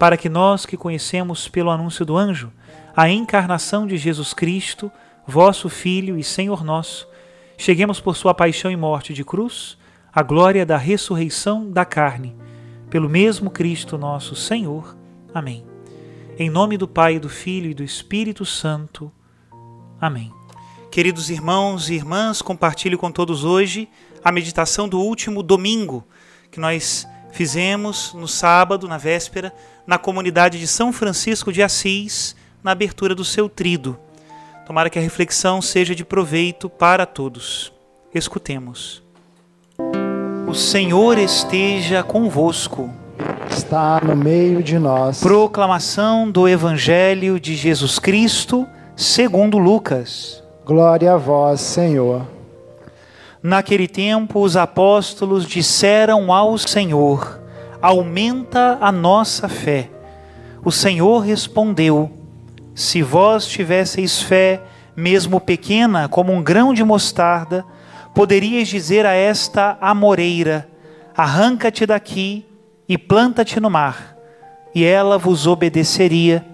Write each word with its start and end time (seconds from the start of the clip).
para 0.00 0.16
que 0.16 0.30
nós 0.30 0.64
que 0.64 0.78
conhecemos 0.78 1.46
pelo 1.46 1.68
anúncio 1.68 2.06
do 2.06 2.16
anjo 2.16 2.50
a 2.96 3.10
encarnação 3.10 3.86
de 3.86 3.98
Jesus 3.98 4.32
Cristo, 4.32 4.90
vosso 5.26 5.68
Filho 5.68 6.18
e 6.18 6.24
Senhor 6.24 6.64
nosso, 6.64 7.06
cheguemos 7.58 8.00
por 8.00 8.16
sua 8.16 8.32
paixão 8.32 8.70
e 8.70 8.76
morte 8.76 9.12
de 9.12 9.22
cruz 9.22 9.76
à 10.10 10.22
glória 10.22 10.64
da 10.64 10.78
ressurreição 10.78 11.70
da 11.70 11.84
carne, 11.84 12.34
pelo 12.88 13.10
mesmo 13.10 13.50
Cristo 13.50 13.98
nosso 13.98 14.34
Senhor. 14.34 14.96
Amém. 15.34 15.66
Em 16.38 16.48
nome 16.48 16.78
do 16.78 16.88
Pai, 16.88 17.18
do 17.18 17.28
Filho 17.28 17.70
e 17.70 17.74
do 17.74 17.84
Espírito 17.84 18.46
Santo. 18.46 19.12
Amém. 20.00 20.32
Queridos 20.90 21.28
irmãos 21.28 21.90
e 21.90 21.94
irmãs, 21.94 22.40
compartilho 22.40 22.96
com 22.96 23.12
todos 23.12 23.44
hoje 23.44 23.86
a 24.24 24.32
meditação 24.32 24.88
do 24.88 24.98
último 24.98 25.42
domingo 25.42 26.06
que 26.50 26.58
nós 26.58 27.06
fizemos 27.32 28.12
no 28.14 28.28
sábado, 28.28 28.88
na 28.88 28.98
véspera, 28.98 29.52
na 29.86 29.98
comunidade 29.98 30.58
de 30.58 30.66
São 30.66 30.92
Francisco 30.92 31.52
de 31.52 31.62
Assis, 31.62 32.36
na 32.62 32.72
abertura 32.72 33.14
do 33.14 33.24
seu 33.24 33.48
trido. 33.48 33.98
Tomara 34.66 34.88
que 34.88 34.98
a 34.98 35.02
reflexão 35.02 35.60
seja 35.60 35.94
de 35.94 36.04
proveito 36.04 36.68
para 36.68 37.04
todos. 37.04 37.72
Escutemos. 38.14 39.02
O 40.46 40.54
Senhor 40.54 41.18
esteja 41.18 42.02
convosco. 42.02 42.90
Está 43.48 44.00
no 44.00 44.16
meio 44.16 44.62
de 44.62 44.78
nós. 44.78 45.20
Proclamação 45.20 46.30
do 46.30 46.48
Evangelho 46.48 47.38
de 47.38 47.54
Jesus 47.54 47.98
Cristo, 47.98 48.66
segundo 48.96 49.58
Lucas. 49.58 50.42
Glória 50.64 51.14
a 51.14 51.16
vós, 51.16 51.60
Senhor. 51.60 52.39
Naquele 53.42 53.88
tempo, 53.88 54.40
os 54.40 54.54
apóstolos 54.54 55.46
disseram 55.46 56.30
ao 56.32 56.58
Senhor: 56.58 57.40
Aumenta 57.80 58.76
a 58.80 58.92
nossa 58.92 59.48
fé. 59.48 59.88
O 60.62 60.70
Senhor 60.70 61.20
respondeu: 61.20 62.10
Se 62.74 63.02
vós 63.02 63.46
tivesseis 63.46 64.20
fé, 64.20 64.60
mesmo 64.94 65.40
pequena, 65.40 66.06
como 66.06 66.32
um 66.32 66.42
grão 66.42 66.74
de 66.74 66.84
mostarda, 66.84 67.64
poderíeis 68.14 68.68
dizer 68.68 69.06
a 69.06 69.14
esta 69.14 69.78
amoreira: 69.80 70.68
Arranca-te 71.16 71.86
daqui 71.86 72.44
e 72.86 72.98
planta-te 72.98 73.58
no 73.58 73.70
mar, 73.70 74.16
e 74.74 74.84
ela 74.84 75.16
vos 75.16 75.46
obedeceria. 75.46 76.44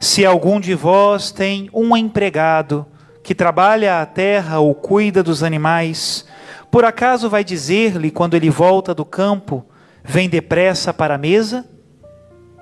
Se 0.00 0.26
algum 0.26 0.58
de 0.58 0.74
vós 0.74 1.30
tem 1.30 1.70
um 1.72 1.96
empregado, 1.96 2.84
que 3.22 3.34
trabalha 3.34 4.00
a 4.00 4.06
terra 4.06 4.60
ou 4.60 4.74
cuida 4.74 5.22
dos 5.22 5.42
animais, 5.42 6.26
por 6.70 6.84
acaso 6.84 7.28
vai 7.28 7.42
dizer-lhe 7.42 8.10
quando 8.10 8.34
ele 8.34 8.48
volta 8.48 8.94
do 8.94 9.04
campo: 9.04 9.64
Vem 10.02 10.28
depressa 10.28 10.94
para 10.94 11.14
a 11.14 11.18
mesa? 11.18 11.66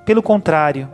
Pelo 0.05 0.23
contrário, 0.23 0.89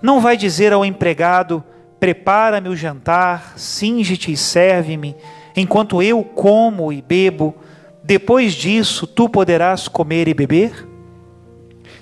não 0.00 0.20
vai 0.20 0.36
dizer 0.36 0.72
ao 0.72 0.84
empregado: 0.84 1.62
Prepara-me 1.98 2.68
o 2.68 2.76
jantar, 2.76 3.54
singe-te 3.56 4.32
e 4.32 4.36
serve-me, 4.36 5.14
enquanto 5.54 6.02
eu 6.02 6.24
como 6.24 6.92
e 6.92 7.02
bebo, 7.02 7.54
depois 8.02 8.54
disso 8.54 9.06
tu 9.06 9.28
poderás 9.28 9.86
comer 9.86 10.26
e 10.26 10.34
beber? 10.34 10.88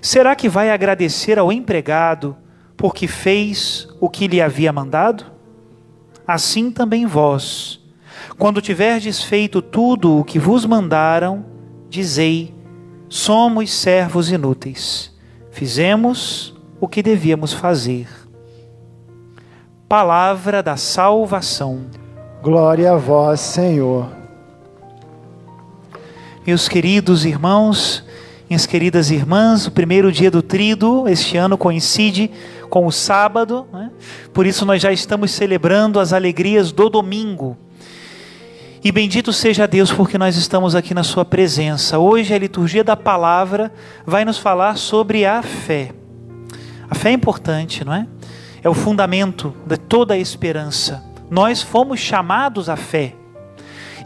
Será 0.01 0.37
que 0.37 0.49
vai 0.49 0.71
agradecer 0.71 1.39
ao 1.39 1.53
empregado 1.53 2.37
porque 2.77 3.09
fez 3.09 3.89
o 4.01 4.09
que 4.09 4.29
lhe 4.29 4.41
havia 4.41 4.73
mandado? 4.73 5.38
Assim 6.29 6.71
também 6.71 7.07
vós, 7.07 7.81
quando 8.37 8.61
tiverdes 8.61 9.23
feito 9.23 9.63
tudo 9.63 10.19
o 10.19 10.25
que 10.25 10.39
vos 10.39 10.67
mandaram, 10.67 11.47
dizei: 11.89 12.55
somos 13.09 13.73
servos 13.73 14.31
inúteis, 14.31 15.11
fizemos 15.51 16.55
o 16.79 16.87
que 16.87 17.03
devíamos 17.03 17.55
fazer. 17.55 18.07
Palavra 19.89 20.63
da 20.63 20.77
salvação. 20.77 21.87
Glória 22.43 22.93
a 22.93 22.97
vós, 22.97 23.41
Senhor. 23.41 24.07
Meus 26.47 26.69
queridos 26.69 27.25
irmãos, 27.25 28.05
minhas 28.49 28.67
queridas 28.67 29.11
irmãs, 29.11 29.67
o 29.67 29.71
primeiro 29.71 30.13
dia 30.13 30.31
do 30.31 30.41
trido 30.41 31.09
este 31.09 31.37
ano 31.37 31.59
coincide 31.59 32.31
com 32.69 32.87
o 32.87 32.93
sábado, 32.93 33.67
né? 33.73 33.91
por 34.33 34.47
isso 34.47 34.65
nós 34.65 34.81
já 34.81 34.93
estamos 34.93 35.31
celebrando 35.31 35.99
as 35.99 36.13
alegrias 36.13 36.73
do 36.73 36.89
domingo. 36.89 37.57
E 38.83 38.93
bendito 38.93 39.33
seja 39.33 39.67
Deus 39.67 39.91
porque 39.91 40.17
nós 40.17 40.37
estamos 40.37 40.75
aqui 40.75 40.95
na 40.95 41.03
Sua 41.03 41.25
presença. 41.25 41.99
Hoje 41.99 42.33
a 42.33 42.39
liturgia 42.39 42.85
da 42.85 42.97
palavra 42.97 43.73
vai 44.07 44.25
nos 44.25 44.39
falar 44.39 44.77
sobre 44.77 45.27
a 45.27 45.43
fé. 45.43 45.93
A 46.89 46.95
fé 46.95 47.11
é 47.11 47.13
importante, 47.13 47.85
não 47.85 47.93
é? 47.93 48.07
É 48.63 48.69
o 48.69 48.75
fundamento 48.75 49.55
de 49.67 49.77
toda 49.77 50.15
a 50.15 50.19
esperança. 50.19 51.03
Nós 51.29 51.61
fomos 51.61 51.99
chamados 51.99 52.69
à 52.69 52.77
fé. 52.77 53.15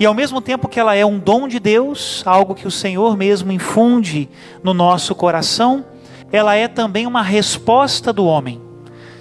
E 0.00 0.06
ao 0.06 0.14
mesmo 0.14 0.40
tempo 0.40 0.68
que 0.68 0.80
ela 0.80 0.94
é 0.94 1.04
um 1.04 1.18
dom 1.18 1.46
de 1.46 1.60
Deus, 1.60 2.22
algo 2.24 2.54
que 2.54 2.66
o 2.66 2.70
Senhor 2.70 3.16
mesmo 3.16 3.52
infunde 3.52 4.28
no 4.62 4.72
nosso 4.72 5.14
coração, 5.14 5.84
ela 6.32 6.56
é 6.56 6.66
também 6.66 7.06
uma 7.06 7.22
resposta 7.22 8.12
do 8.12 8.24
homem. 8.24 8.60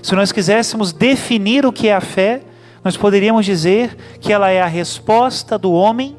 Se 0.02 0.16
nós 0.16 0.32
quiséssemos 0.32 0.94
definir 0.94 1.66
o 1.66 1.74
que 1.74 1.90
é 1.90 1.94
a 1.94 2.02
fé, 2.02 2.42
nós 2.84 2.96
poderíamos 2.96 3.46
dizer 3.46 3.96
que 4.20 4.32
ela 4.32 4.50
é 4.50 4.62
a 4.62 4.68
resposta 4.68 5.58
do 5.58 5.72
homem 5.74 6.18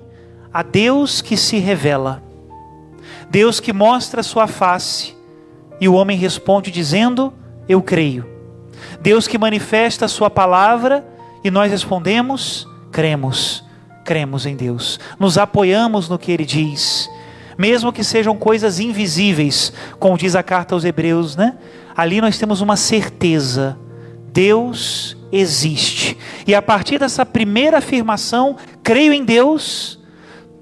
a 0.52 0.62
Deus 0.62 1.22
que 1.22 1.36
se 1.36 1.58
revela. 1.58 2.22
Deus 3.30 3.58
que 3.58 3.72
mostra 3.72 4.20
a 4.20 4.24
sua 4.24 4.46
face 4.46 5.16
e 5.80 5.88
o 5.88 5.94
homem 5.94 6.18
responde 6.18 6.70
dizendo: 6.70 7.32
Eu 7.66 7.82
creio. 7.82 8.28
Deus 9.00 9.26
que 9.26 9.38
manifesta 9.38 10.06
sua 10.06 10.28
palavra 10.28 11.04
e 11.42 11.50
nós 11.50 11.70
respondemos: 11.70 12.68
Cremos. 12.92 13.64
Cremos 14.04 14.46
em 14.46 14.54
Deus. 14.54 15.00
Nos 15.18 15.38
apoiamos 15.38 16.08
no 16.08 16.18
que 16.18 16.30
ele 16.30 16.44
diz 16.44 17.08
mesmo 17.62 17.92
que 17.92 18.02
sejam 18.02 18.36
coisas 18.36 18.80
invisíveis, 18.80 19.72
como 20.00 20.18
diz 20.18 20.34
a 20.34 20.42
carta 20.42 20.74
aos 20.74 20.84
Hebreus, 20.84 21.36
né? 21.36 21.54
Ali 21.96 22.20
nós 22.20 22.36
temos 22.36 22.60
uma 22.60 22.74
certeza: 22.74 23.78
Deus 24.32 25.16
existe. 25.30 26.18
E 26.44 26.56
a 26.56 26.60
partir 26.60 26.98
dessa 26.98 27.24
primeira 27.24 27.78
afirmação, 27.78 28.56
creio 28.82 29.12
em 29.12 29.24
Deus, 29.24 29.96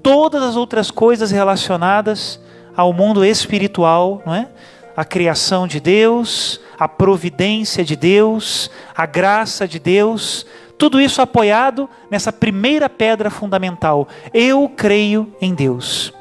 todas 0.03 0.43
as 0.43 0.55
outras 0.55 0.91
coisas 0.91 1.31
relacionadas 1.31 2.39
ao 2.77 2.93
mundo 2.93 3.25
espiritual, 3.25 4.21
não 4.23 4.35
é? 4.35 4.49
a 4.95 5.03
criação 5.03 5.65
de 5.65 5.79
Deus, 5.79 6.61
a 6.77 6.87
providência 6.87 7.83
de 7.83 7.95
Deus, 7.95 8.69
a 8.95 9.07
graça 9.07 9.67
de 9.67 9.79
Deus, 9.79 10.45
tudo 10.77 11.01
isso 11.01 11.19
apoiado 11.19 11.89
nessa 12.11 12.31
primeira 12.31 12.87
pedra 12.87 13.31
fundamental. 13.31 14.07
Eu 14.31 14.69
creio 14.69 15.33
em 15.41 15.55
Deus. 15.55 16.13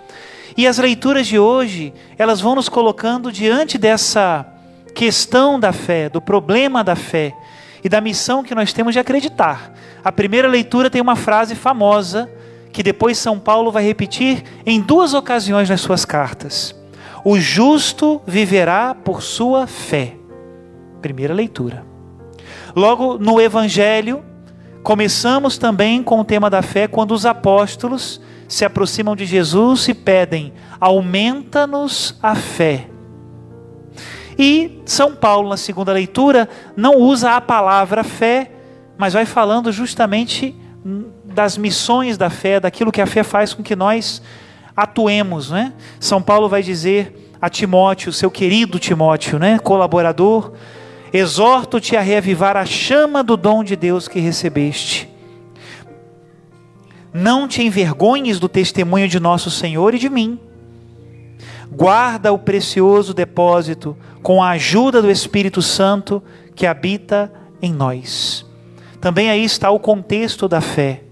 E 0.57 0.67
as 0.67 0.79
leituras 0.79 1.27
de 1.27 1.39
hoje, 1.39 1.93
elas 2.19 2.41
vão 2.41 2.55
nos 2.55 2.69
colocando 2.69 3.31
diante 3.31 3.79
dessa 3.79 4.47
questão 4.95 5.59
da 5.59 5.73
fé, 5.73 6.09
do 6.09 6.21
problema 6.21 6.83
da 6.83 6.97
fé 6.97 7.33
e 7.83 7.89
da 7.89 8.01
missão 8.01 8.43
que 8.43 8.55
nós 8.55 8.73
temos 8.73 8.93
de 8.93 8.99
acreditar. 8.99 9.73
A 10.05 10.13
primeira 10.13 10.49
leitura 10.49 10.91
tem 10.91 11.01
uma 11.01 11.17
frase 11.17 11.55
famosa 11.55 12.31
que 12.73 12.83
depois 12.83 13.19
São 13.19 13.39
Paulo 13.39 13.71
vai 13.73 13.85
repetir 13.85 14.43
em 14.65 14.81
duas 14.81 15.15
ocasiões 15.15 15.69
nas 15.69 15.81
suas 15.81 16.05
cartas. 16.05 16.75
O 17.25 17.39
justo 17.39 18.21
viverá 18.27 18.95
por 18.95 19.23
sua 19.23 19.67
fé. 19.67 20.15
Primeira 21.03 21.35
leitura. 21.35 21.85
Logo 22.75 23.19
no 23.19 23.41
Evangelho, 23.41 24.23
começamos 24.83 25.59
também 25.59 26.03
com 26.03 26.21
o 26.21 26.25
tema 26.25 26.49
da 26.49 26.63
fé 26.63 26.87
quando 26.87 27.13
os 27.13 27.27
apóstolos 27.27 28.21
se 28.51 28.65
aproximam 28.65 29.15
de 29.15 29.25
Jesus 29.25 29.87
e 29.87 29.95
pedem: 29.95 30.53
aumenta-nos 30.81 32.19
a 32.21 32.35
fé. 32.35 32.89
E 34.37 34.83
São 34.85 35.15
Paulo, 35.15 35.49
na 35.49 35.57
segunda 35.57 35.93
leitura, 35.93 36.49
não 36.77 36.97
usa 36.97 37.37
a 37.37 37.41
palavra 37.41 38.03
fé, 38.03 38.51
mas 38.99 39.13
vai 39.13 39.25
falando 39.25 39.71
justamente 39.71 40.55
das 41.25 41.57
missões 41.57 42.19
da 42.19 42.29
fé, 42.29 42.59
daquilo 42.59 42.91
que 42.91 43.01
a 43.01 43.07
fé 43.07 43.23
faz 43.23 43.55
com 43.55 43.63
que 43.63 43.77
nós 43.77 44.21
atuemos, 44.77 45.51
né? 45.51 45.73
São 46.01 46.21
Paulo 46.21 46.49
vai 46.49 46.63
dizer 46.63 47.37
a 47.41 47.49
Timóteo, 47.49 48.13
seu 48.13 48.31
querido 48.31 48.79
Timóteo, 48.79 49.39
né, 49.39 49.59
colaborador, 49.59 50.53
exorto-te 51.13 51.97
a 51.97 52.01
reavivar 52.01 52.57
a 52.57 52.67
chama 52.67 53.23
do 53.23 53.37
dom 53.37 53.63
de 53.63 53.77
Deus 53.77 54.09
que 54.09 54.19
recebeste. 54.19 55.10
Não 57.13 57.49
te 57.49 57.63
envergonhes 57.63 58.39
do 58.39 58.49
testemunho 58.49 59.09
de 59.09 59.19
nosso 59.19 59.51
Senhor 59.51 59.95
e 59.95 59.99
de 59.99 60.09
mim. 60.09 60.39
Guarda 61.71 62.33
o 62.33 62.39
precioso 62.39 63.15
depósito 63.15 63.97
com 64.23 64.43
a 64.43 64.51
ajuda 64.51 65.01
do 65.01 65.11
Espírito 65.11 65.63
Santo 65.63 66.23
que 66.55 66.67
habita 66.67 67.33
em 67.63 67.73
nós. 67.73 68.45
Também 69.01 69.31
aí 69.31 69.45
está 69.45 69.71
o 69.71 69.79
contexto 69.79 70.47
da 70.49 70.61
fé. 70.61 71.03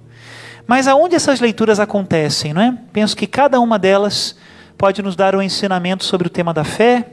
Mas 0.66 0.86
aonde 0.86 1.14
essas 1.14 1.40
leituras 1.40 1.80
acontecem, 1.80 2.52
não 2.52 2.60
é? 2.60 2.76
Penso 2.92 3.16
que 3.16 3.26
cada 3.26 3.58
uma 3.58 3.78
delas 3.78 4.36
pode 4.76 5.02
nos 5.02 5.16
dar 5.16 5.34
um 5.34 5.40
ensinamento 5.40 6.04
sobre 6.04 6.26
o 6.26 6.30
tema 6.30 6.52
da 6.52 6.64
fé 6.64 7.06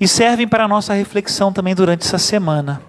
e 0.00 0.08
servem 0.08 0.48
para 0.48 0.64
a 0.64 0.68
nossa 0.68 0.94
reflexão 0.94 1.52
também 1.52 1.74
durante 1.74 2.06
essa 2.06 2.18
semana. 2.18 2.80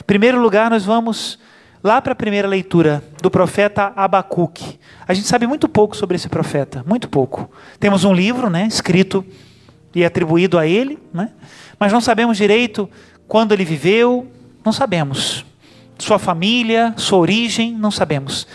Em 0.00 0.04
primeiro 0.04 0.40
lugar, 0.40 0.70
nós 0.70 0.84
vamos 0.84 1.38
lá 1.84 2.00
para 2.00 2.14
a 2.14 2.16
primeira 2.16 2.48
leitura 2.48 3.04
do 3.20 3.30
profeta 3.30 3.92
Abacuque. 3.94 4.80
A 5.06 5.12
gente 5.12 5.28
sabe 5.28 5.46
muito 5.46 5.68
pouco 5.68 5.94
sobre 5.94 6.16
esse 6.16 6.30
profeta, 6.30 6.82
muito 6.86 7.10
pouco. 7.10 7.50
Temos 7.78 8.04
um 8.04 8.14
livro, 8.14 8.48
né, 8.48 8.66
escrito 8.66 9.22
e 9.94 10.02
atribuído 10.02 10.58
a 10.58 10.66
ele, 10.66 10.98
né? 11.12 11.30
Mas 11.78 11.92
não 11.92 12.00
sabemos 12.00 12.38
direito 12.38 12.88
quando 13.28 13.52
ele 13.52 13.66
viveu, 13.66 14.26
não 14.64 14.72
sabemos 14.72 15.44
sua 15.98 16.18
família, 16.18 16.94
sua 16.96 17.18
origem, 17.18 17.72
não 17.74 17.90
sabemos. 17.90 18.46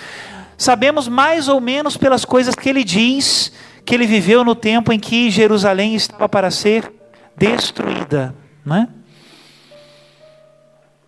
Sabemos 0.58 1.08
mais 1.08 1.48
ou 1.48 1.62
menos 1.62 1.96
pelas 1.96 2.26
coisas 2.26 2.56
que 2.56 2.68
ele 2.68 2.84
diz 2.84 3.54
que 3.86 3.94
ele 3.94 4.08
viveu 4.08 4.44
no 4.44 4.56
tempo 4.56 4.92
em 4.92 5.00
que 5.00 5.30
Jerusalém 5.30 5.96
estava 5.96 6.28
para 6.28 6.52
ser 6.52 6.92
destruída 7.38 8.36
né? 8.66 8.88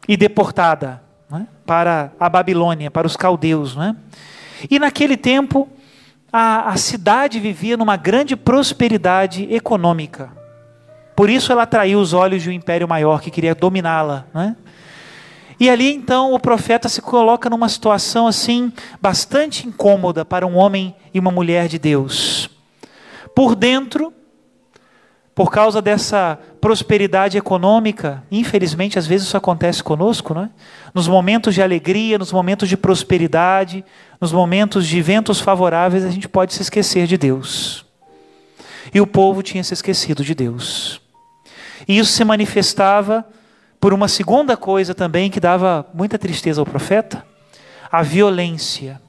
e 0.08 0.16
deportada? 0.16 1.02
Para 1.72 2.12
a 2.20 2.28
Babilônia, 2.28 2.92
para 2.92 3.08
os 3.08 3.16
caldeus. 3.16 3.78
Né? 3.78 3.96
E 4.70 4.78
naquele 4.78 5.16
tempo, 5.16 5.70
a, 6.30 6.70
a 6.70 6.76
cidade 6.76 7.40
vivia 7.40 7.78
numa 7.78 7.96
grande 7.96 8.36
prosperidade 8.36 9.48
econômica. 9.50 10.34
Por 11.16 11.30
isso 11.30 11.50
ela 11.50 11.64
atraiu 11.64 12.02
os 12.02 12.12
olhos 12.12 12.44
de 12.44 12.50
um 12.50 12.52
império 12.52 12.90
maior 12.90 13.22
que 13.22 13.32
queria 13.32 13.56
dominá-la. 13.56 14.26
Né? 14.34 14.58
E 15.58 15.70
ali 15.70 15.94
então 15.94 16.34
o 16.34 16.40
profeta 16.42 16.90
se 16.90 17.02
coloca 17.02 17.50
numa 17.50 17.70
situação 17.70 18.28
assim 18.28 18.74
bastante 19.02 19.66
incômoda 19.66 20.26
para 20.26 20.46
um 20.46 20.58
homem 20.58 20.94
e 21.14 21.20
uma 21.22 21.32
mulher 21.32 21.70
de 21.70 21.80
Deus. 21.80 22.50
Por 23.34 23.56
dentro, 23.56 24.14
por 25.34 25.50
causa 25.50 25.82
dessa 25.82 26.38
prosperidade 26.60 27.38
econômica, 27.38 28.22
infelizmente 28.30 29.00
às 29.00 29.08
vezes 29.08 29.28
isso 29.28 29.38
acontece 29.38 29.82
conosco, 29.82 30.34
não 30.34 30.44
é? 30.44 30.50
Nos 30.94 31.08
momentos 31.08 31.54
de 31.54 31.62
alegria, 31.62 32.18
nos 32.18 32.32
momentos 32.32 32.68
de 32.68 32.76
prosperidade, 32.76 33.84
nos 34.20 34.32
momentos 34.32 34.86
de 34.86 35.02
ventos 35.02 35.40
favoráveis, 35.40 36.04
a 36.04 36.10
gente 36.10 36.28
pode 36.28 36.54
se 36.54 36.62
esquecer 36.62 37.08
de 37.08 37.18
Deus. 37.18 37.86
E 38.94 39.00
o 39.00 39.08
povo 39.08 39.42
tinha 39.42 39.64
se 39.64 39.74
esquecido 39.74 40.24
de 40.24 40.36
Deus. 40.36 41.02
E 41.88 41.98
isso 41.98 42.12
se 42.12 42.24
manifestava 42.24 43.26
por 43.80 43.94
uma 43.94 44.08
segunda 44.08 44.56
coisa 44.58 44.94
também 44.94 45.32
que 45.32 45.40
dava 45.40 45.88
muita 45.94 46.20
tristeza 46.20 46.62
ao 46.62 46.66
profeta: 46.66 47.26
a 47.92 48.02
violência, 48.02 49.02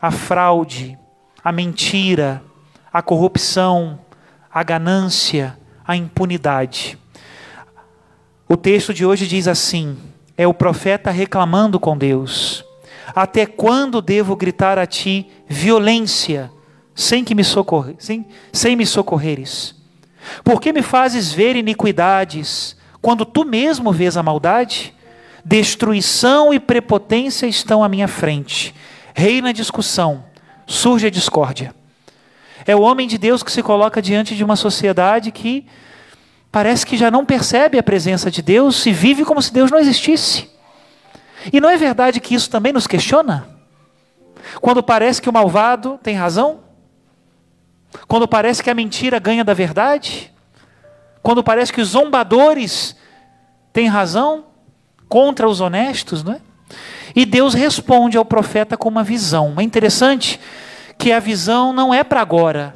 a 0.00 0.10
fraude, 0.10 0.98
a 1.42 1.52
mentira, 1.52 2.42
a 2.92 3.00
corrupção, 3.00 3.98
a 4.52 4.62
ganância, 4.62 5.56
a 5.86 5.96
impunidade. 5.96 6.98
O 8.48 8.56
texto 8.56 8.92
de 8.92 9.06
hoje 9.06 9.26
diz 9.26 9.46
assim: 9.46 9.96
é 10.38 10.46
o 10.46 10.54
profeta 10.54 11.10
reclamando 11.10 11.80
com 11.80 11.98
Deus. 11.98 12.64
Até 13.12 13.44
quando 13.44 14.00
devo 14.00 14.36
gritar 14.36 14.78
a 14.78 14.86
ti 14.86 15.28
violência, 15.48 16.50
sem 16.94 17.24
que 17.24 17.34
me 17.34 17.42
socorrer, 17.42 17.96
sem, 17.98 18.24
sem 18.52 18.76
me 18.76 18.86
socorreres? 18.86 19.74
Por 20.44 20.60
que 20.60 20.72
me 20.72 20.80
fazes 20.80 21.32
ver 21.32 21.56
iniquidades? 21.56 22.76
Quando 23.02 23.24
tu 23.24 23.44
mesmo 23.44 23.92
vês 23.92 24.16
a 24.16 24.22
maldade, 24.22 24.94
destruição 25.44 26.54
e 26.54 26.60
prepotência 26.60 27.46
estão 27.46 27.82
à 27.82 27.88
minha 27.88 28.06
frente. 28.06 28.72
Reina 29.14 29.48
a 29.48 29.52
discussão, 29.52 30.24
surge 30.66 31.08
a 31.08 31.10
discórdia. 31.10 31.74
É 32.64 32.76
o 32.76 32.82
homem 32.82 33.08
de 33.08 33.18
Deus 33.18 33.42
que 33.42 33.50
se 33.50 33.62
coloca 33.62 34.00
diante 34.00 34.36
de 34.36 34.44
uma 34.44 34.54
sociedade 34.54 35.32
que 35.32 35.66
parece 36.50 36.86
que 36.86 36.96
já 36.96 37.10
não 37.10 37.24
percebe 37.24 37.78
a 37.78 37.82
presença 37.82 38.30
de 38.30 38.42
Deus 38.42 38.84
e 38.86 38.92
vive 38.92 39.24
como 39.24 39.42
se 39.42 39.52
Deus 39.52 39.70
não 39.70 39.78
existisse. 39.78 40.48
E 41.52 41.60
não 41.60 41.68
é 41.68 41.76
verdade 41.76 42.20
que 42.20 42.34
isso 42.34 42.50
também 42.50 42.72
nos 42.72 42.86
questiona? 42.86 43.48
Quando 44.60 44.82
parece 44.82 45.20
que 45.20 45.28
o 45.28 45.32
malvado 45.32 45.98
tem 46.02 46.16
razão? 46.16 46.60
Quando 48.06 48.26
parece 48.26 48.62
que 48.62 48.70
a 48.70 48.74
mentira 48.74 49.18
ganha 49.18 49.44
da 49.44 49.54
verdade? 49.54 50.32
Quando 51.22 51.42
parece 51.42 51.72
que 51.72 51.80
os 51.80 51.88
zombadores 51.88 52.96
têm 53.72 53.86
razão 53.86 54.46
contra 55.08 55.48
os 55.48 55.60
honestos, 55.60 56.22
não 56.22 56.34
é? 56.34 56.40
E 57.14 57.24
Deus 57.24 57.54
responde 57.54 58.16
ao 58.16 58.24
profeta 58.24 58.76
com 58.76 58.88
uma 58.88 59.02
visão. 59.02 59.54
É 59.58 59.62
interessante 59.62 60.38
que 60.96 61.12
a 61.12 61.20
visão 61.20 61.72
não 61.72 61.92
é 61.92 62.04
para 62.04 62.20
agora. 62.20 62.74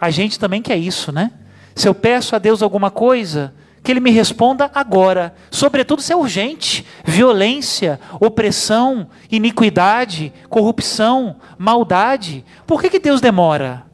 A 0.00 0.10
gente 0.10 0.38
também 0.38 0.60
quer 0.60 0.76
isso, 0.76 1.12
né? 1.12 1.30
Se 1.74 1.88
eu 1.88 1.94
peço 1.94 2.36
a 2.36 2.38
Deus 2.38 2.62
alguma 2.62 2.90
coisa, 2.90 3.54
que 3.84 3.92
Ele 3.92 4.00
me 4.00 4.10
responda 4.10 4.70
agora. 4.74 5.34
Sobretudo 5.50 6.00
se 6.00 6.12
é 6.12 6.16
urgente. 6.16 6.86
Violência, 7.04 8.00
opressão, 8.18 9.08
iniquidade, 9.30 10.32
corrupção, 10.48 11.36
maldade. 11.58 12.44
Por 12.66 12.80
que, 12.80 12.88
que 12.88 12.98
Deus 12.98 13.20
demora? 13.20 13.84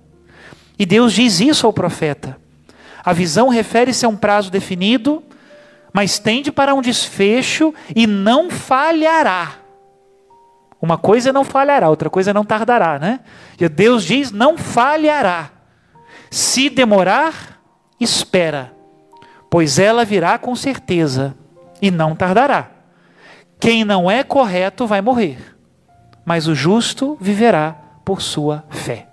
E 0.79 0.87
Deus 0.87 1.13
diz 1.13 1.41
isso 1.41 1.67
ao 1.67 1.73
profeta. 1.73 2.39
A 3.05 3.13
visão 3.13 3.49
refere-se 3.49 4.07
a 4.07 4.09
um 4.09 4.17
prazo 4.17 4.51
definido, 4.51 5.23
mas 5.93 6.19
tende 6.21 6.53
para 6.53 6.73
um 6.73 6.81
desfecho 6.81 7.75
e 7.95 8.07
não 8.07 8.49
falhará. 8.49 9.57
Uma 10.81 10.97
coisa 10.97 11.33
não 11.33 11.45
falhará, 11.45 11.91
outra 11.91 12.09
coisa 12.09 12.33
não 12.33 12.45
tardará, 12.45 12.99
né? 12.99 13.21
E 13.59 13.69
Deus 13.69 14.05
diz: 14.05 14.31
não 14.31 14.57
falhará. 14.57 15.51
Se 16.31 16.71
demorar, 16.71 17.60
espera, 18.01 18.73
pois 19.51 19.79
ela 19.79 20.05
virá 20.05 20.39
com 20.39 20.57
certeza 20.57 21.35
e 21.83 21.91
não 21.91 22.17
tardará. 22.17 22.71
Quem 23.59 23.85
não 23.85 24.11
é 24.11 24.25
correto 24.25 24.87
vai 24.87 25.01
morrer, 25.01 25.39
mas 26.25 26.47
o 26.47 26.55
justo 26.55 27.17
viverá 27.21 27.77
por 28.05 28.23
sua 28.23 28.65
fé. 28.71 29.07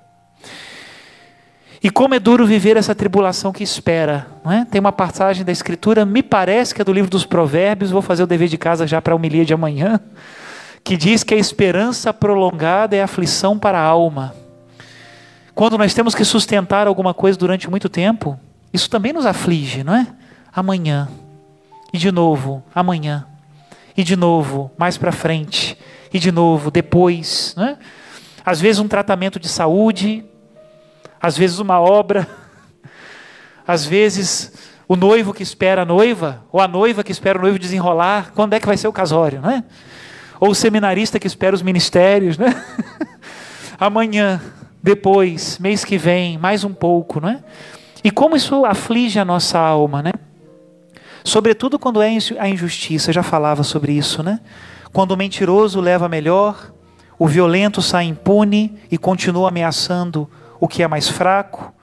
E 1.83 1.89
como 1.89 2.15
é 2.15 2.19
duro 2.19 2.45
viver 2.45 2.75
essa 2.75 2.95
tribulação 2.95 3.51
que 3.51 3.63
espera. 3.63 4.27
Não 4.43 4.51
é? 4.51 4.65
Tem 4.65 4.79
uma 4.79 4.91
passagem 4.91 5.45
da 5.45 5.51
Escritura, 5.51 6.05
me 6.05 6.23
parece 6.23 6.73
que 6.73 6.81
é 6.81 6.85
do 6.85 6.91
livro 6.91 7.09
dos 7.09 7.25
Provérbios, 7.25 7.91
vou 7.91 8.01
fazer 8.01 8.23
o 8.23 8.27
dever 8.27 8.47
de 8.47 8.57
casa 8.57 8.87
já 8.87 9.01
para 9.01 9.13
a 9.13 9.15
homilia 9.15 9.45
de 9.45 9.53
amanhã, 9.53 9.99
que 10.83 10.97
diz 10.97 11.23
que 11.23 11.33
a 11.33 11.37
esperança 11.37 12.13
prolongada 12.13 12.95
é 12.95 13.03
aflição 13.03 13.59
para 13.59 13.77
a 13.77 13.83
alma. 13.83 14.33
Quando 15.53 15.77
nós 15.77 15.93
temos 15.93 16.15
que 16.15 16.23
sustentar 16.23 16.87
alguma 16.87 17.13
coisa 17.13 17.37
durante 17.37 17.69
muito 17.69 17.89
tempo, 17.89 18.39
Isso 18.73 18.89
também 18.89 19.13
nos 19.13 19.25
aflige, 19.25 19.83
não 19.83 19.95
é? 19.95 20.07
Amanhã. 20.53 21.09
E 21.93 21.97
de 21.97 22.11
novo, 22.11 22.63
amanhã. 22.73 23.25
E 23.95 24.03
de 24.03 24.15
novo, 24.15 24.71
mais 24.77 24.97
para 24.97 25.11
frente. 25.11 25.77
E 26.13 26.19
de 26.19 26.31
novo, 26.31 26.69
depois, 26.69 27.53
não 27.57 27.65
é? 27.65 27.77
Às 28.45 28.61
vezes 28.61 28.79
um 28.79 28.87
tratamento 28.87 29.39
de 29.39 29.49
saúde, 29.49 30.23
às 31.21 31.37
vezes 31.37 31.59
uma 31.59 31.79
obra, 31.81 32.27
às 33.67 33.85
vezes 33.85 34.53
o 34.87 34.95
noivo 34.95 35.33
que 35.33 35.43
espera 35.43 35.81
a 35.81 35.85
noiva, 35.85 36.43
ou 36.51 36.61
a 36.61 36.67
noiva 36.67 37.03
que 37.03 37.11
espera 37.11 37.37
o 37.37 37.41
noivo 37.41 37.59
desenrolar, 37.59 38.31
quando 38.33 38.53
é 38.53 38.59
que 38.59 38.65
vai 38.65 38.77
ser 38.77 38.87
o 38.87 38.93
casório, 38.93 39.41
não 39.41 39.51
é? 39.51 39.63
Ou 40.39 40.51
o 40.51 40.55
seminarista 40.55 41.19
que 41.19 41.27
espera 41.27 41.55
os 41.55 41.61
ministérios, 41.61 42.37
né? 42.37 42.55
Amanhã, 43.77 44.41
depois, 44.81 45.59
mês 45.59 45.83
que 45.83 45.97
vem, 45.97 46.37
mais 46.37 46.63
um 46.63 46.73
pouco, 46.73 47.19
não 47.19 47.29
é? 47.29 47.43
E 48.07 48.09
como 48.09 48.37
isso 48.37 48.63
aflige 48.63 49.19
a 49.19 49.25
nossa 49.25 49.59
alma, 49.59 50.01
né? 50.01 50.13
Sobretudo 51.25 51.77
quando 51.77 52.01
é 52.01 52.07
a 52.39 52.47
injustiça, 52.47 53.09
eu 53.09 53.13
já 53.13 53.21
falava 53.21 53.63
sobre 53.63 53.91
isso, 53.91 54.23
né? 54.23 54.39
Quando 54.93 55.11
o 55.11 55.17
mentiroso 55.17 55.81
leva 55.81 56.07
melhor, 56.07 56.71
o 57.19 57.27
violento 57.27 57.81
sai 57.81 58.05
impune 58.05 58.79
e 58.89 58.97
continua 58.97 59.49
ameaçando 59.49 60.25
o 60.57 60.69
que 60.69 60.81
é 60.81 60.87
mais 60.87 61.09
fraco. 61.09 61.73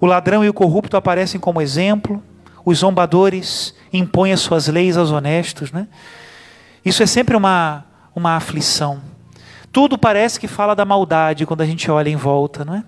O 0.00 0.06
ladrão 0.06 0.42
e 0.42 0.48
o 0.48 0.54
corrupto 0.54 0.96
aparecem 0.96 1.38
como 1.38 1.60
exemplo. 1.60 2.22
Os 2.64 2.78
zombadores 2.78 3.74
impõem 3.92 4.32
as 4.32 4.40
suas 4.40 4.66
leis 4.66 4.96
aos 4.96 5.10
honestos, 5.10 5.70
né? 5.70 5.88
Isso 6.82 7.02
é 7.02 7.06
sempre 7.06 7.36
uma, 7.36 7.84
uma 8.16 8.34
aflição. 8.34 9.02
Tudo 9.70 9.98
parece 9.98 10.40
que 10.40 10.48
fala 10.48 10.74
da 10.74 10.86
maldade 10.86 11.44
quando 11.44 11.60
a 11.60 11.66
gente 11.66 11.90
olha 11.90 12.08
em 12.08 12.16
volta, 12.16 12.64
não 12.64 12.76
é? 12.76 12.84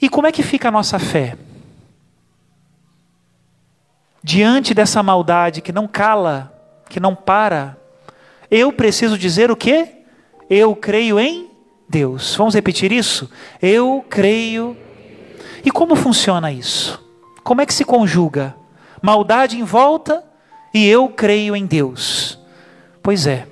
E 0.00 0.08
como 0.08 0.26
é 0.26 0.32
que 0.32 0.42
fica 0.42 0.68
a 0.68 0.72
nossa 0.72 0.98
fé? 0.98 1.36
Diante 4.22 4.72
dessa 4.74 5.02
maldade 5.02 5.60
que 5.60 5.72
não 5.72 5.86
cala, 5.86 6.52
que 6.88 7.00
não 7.00 7.14
para, 7.14 7.76
eu 8.50 8.72
preciso 8.72 9.18
dizer 9.18 9.50
o 9.50 9.56
quê? 9.56 9.88
Eu 10.48 10.74
creio 10.74 11.20
em 11.20 11.50
Deus. 11.88 12.34
Vamos 12.34 12.54
repetir 12.54 12.92
isso? 12.92 13.30
Eu 13.60 14.04
creio. 14.08 14.76
E 15.64 15.70
como 15.70 15.94
funciona 15.94 16.50
isso? 16.50 17.02
Como 17.44 17.60
é 17.60 17.66
que 17.66 17.74
se 17.74 17.84
conjuga? 17.84 18.56
Maldade 19.02 19.58
em 19.58 19.64
volta 19.64 20.24
e 20.72 20.86
eu 20.86 21.08
creio 21.08 21.54
em 21.54 21.66
Deus. 21.66 22.38
Pois 23.02 23.26
é. 23.26 23.46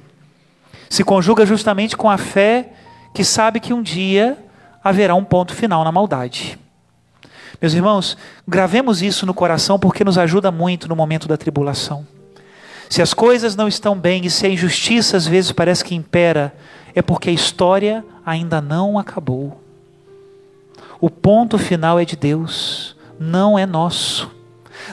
Se 0.89 1.05
conjuga 1.05 1.45
justamente 1.45 1.97
com 1.97 2.09
a 2.09 2.19
fé 2.19 2.73
que 3.15 3.25
sabe 3.25 3.61
que 3.61 3.73
um 3.73 3.83
dia 3.83 4.39
haverá 4.89 5.15
um 5.15 5.25
ponto 5.25 5.55
final 5.55 5.85
na 5.85 5.93
maldade. 5.93 6.59
Meus 7.61 7.75
irmãos, 7.75 8.17
gravemos 8.47 9.03
isso 9.03 9.27
no 9.27 9.35
coração 9.35 9.79
porque 9.79 10.03
nos 10.03 10.17
ajuda 10.17 10.51
muito 10.51 10.89
no 10.89 10.97
momento 10.97 11.29
da 11.29 11.37
tribulação. 11.37 12.07
Se 12.89 13.03
as 13.03 13.13
coisas 13.13 13.55
não 13.55 13.69
estão 13.69 13.95
bem 13.95 14.25
e 14.25 14.31
se 14.31 14.47
a 14.47 14.49
injustiça 14.49 15.17
às 15.17 15.27
vezes 15.27 15.53
parece 15.53 15.85
que 15.85 15.95
impera, 15.95 16.55
é 16.95 17.03
porque 17.03 17.29
a 17.29 17.33
história 17.33 18.03
ainda 18.25 18.63
não 18.63 18.99
acabou. 18.99 19.61
O 20.99 21.11
ponto 21.11 21.59
final 21.59 21.99
é 21.99 22.05
de 22.05 22.17
Deus, 22.17 22.97
não 23.21 23.59
é 23.59 23.67
nosso. 23.67 24.31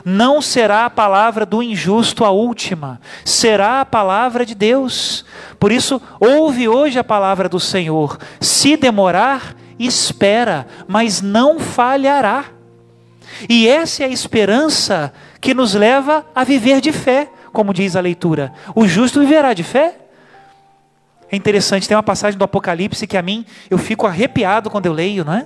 Não 0.04 0.42
será 0.42 0.86
a 0.86 0.90
palavra 0.90 1.46
do 1.46 1.64
injusto 1.64 2.26
a 2.26 2.32
última, 2.32 3.00
será 3.24 3.80
a 3.80 3.86
palavra 3.86 4.46
de 4.46 4.54
Deus. 4.54 5.24
Por 5.58 5.72
isso, 5.72 6.02
ouve 6.20 6.68
hoje 6.68 7.00
a 7.00 7.04
palavra 7.04 7.48
do 7.48 7.62
Senhor. 7.62 8.18
Se 8.42 8.76
demorar, 8.76 9.56
espera, 9.80 10.68
mas 10.88 11.22
não 11.22 11.60
falhará. 11.60 12.46
E 13.50 13.68
essa 13.68 14.04
é 14.04 14.06
a 14.06 14.10
esperança 14.10 15.14
que 15.42 15.54
nos 15.54 15.74
leva 15.74 16.26
a 16.34 16.44
viver 16.44 16.80
de 16.82 16.92
fé, 16.92 17.30
como 17.52 17.74
diz 17.74 17.96
a 17.96 18.02
leitura. 18.02 18.54
O 18.74 18.88
justo 18.88 19.20
viverá 19.20 19.54
de 19.54 19.64
fé. 19.64 19.98
É 21.32 21.36
interessante, 21.36 21.88
tem 21.88 21.98
uma 21.98 22.04
passagem 22.04 22.38
do 22.38 22.44
Apocalipse 22.44 23.08
que 23.08 23.18
a 23.18 23.22
mim 23.22 23.46
eu 23.70 23.78
fico 23.78 24.06
arrepiado 24.06 24.70
quando 24.70 24.86
eu 24.86 24.94
leio, 24.94 25.26
não 25.26 25.34
é? 25.34 25.46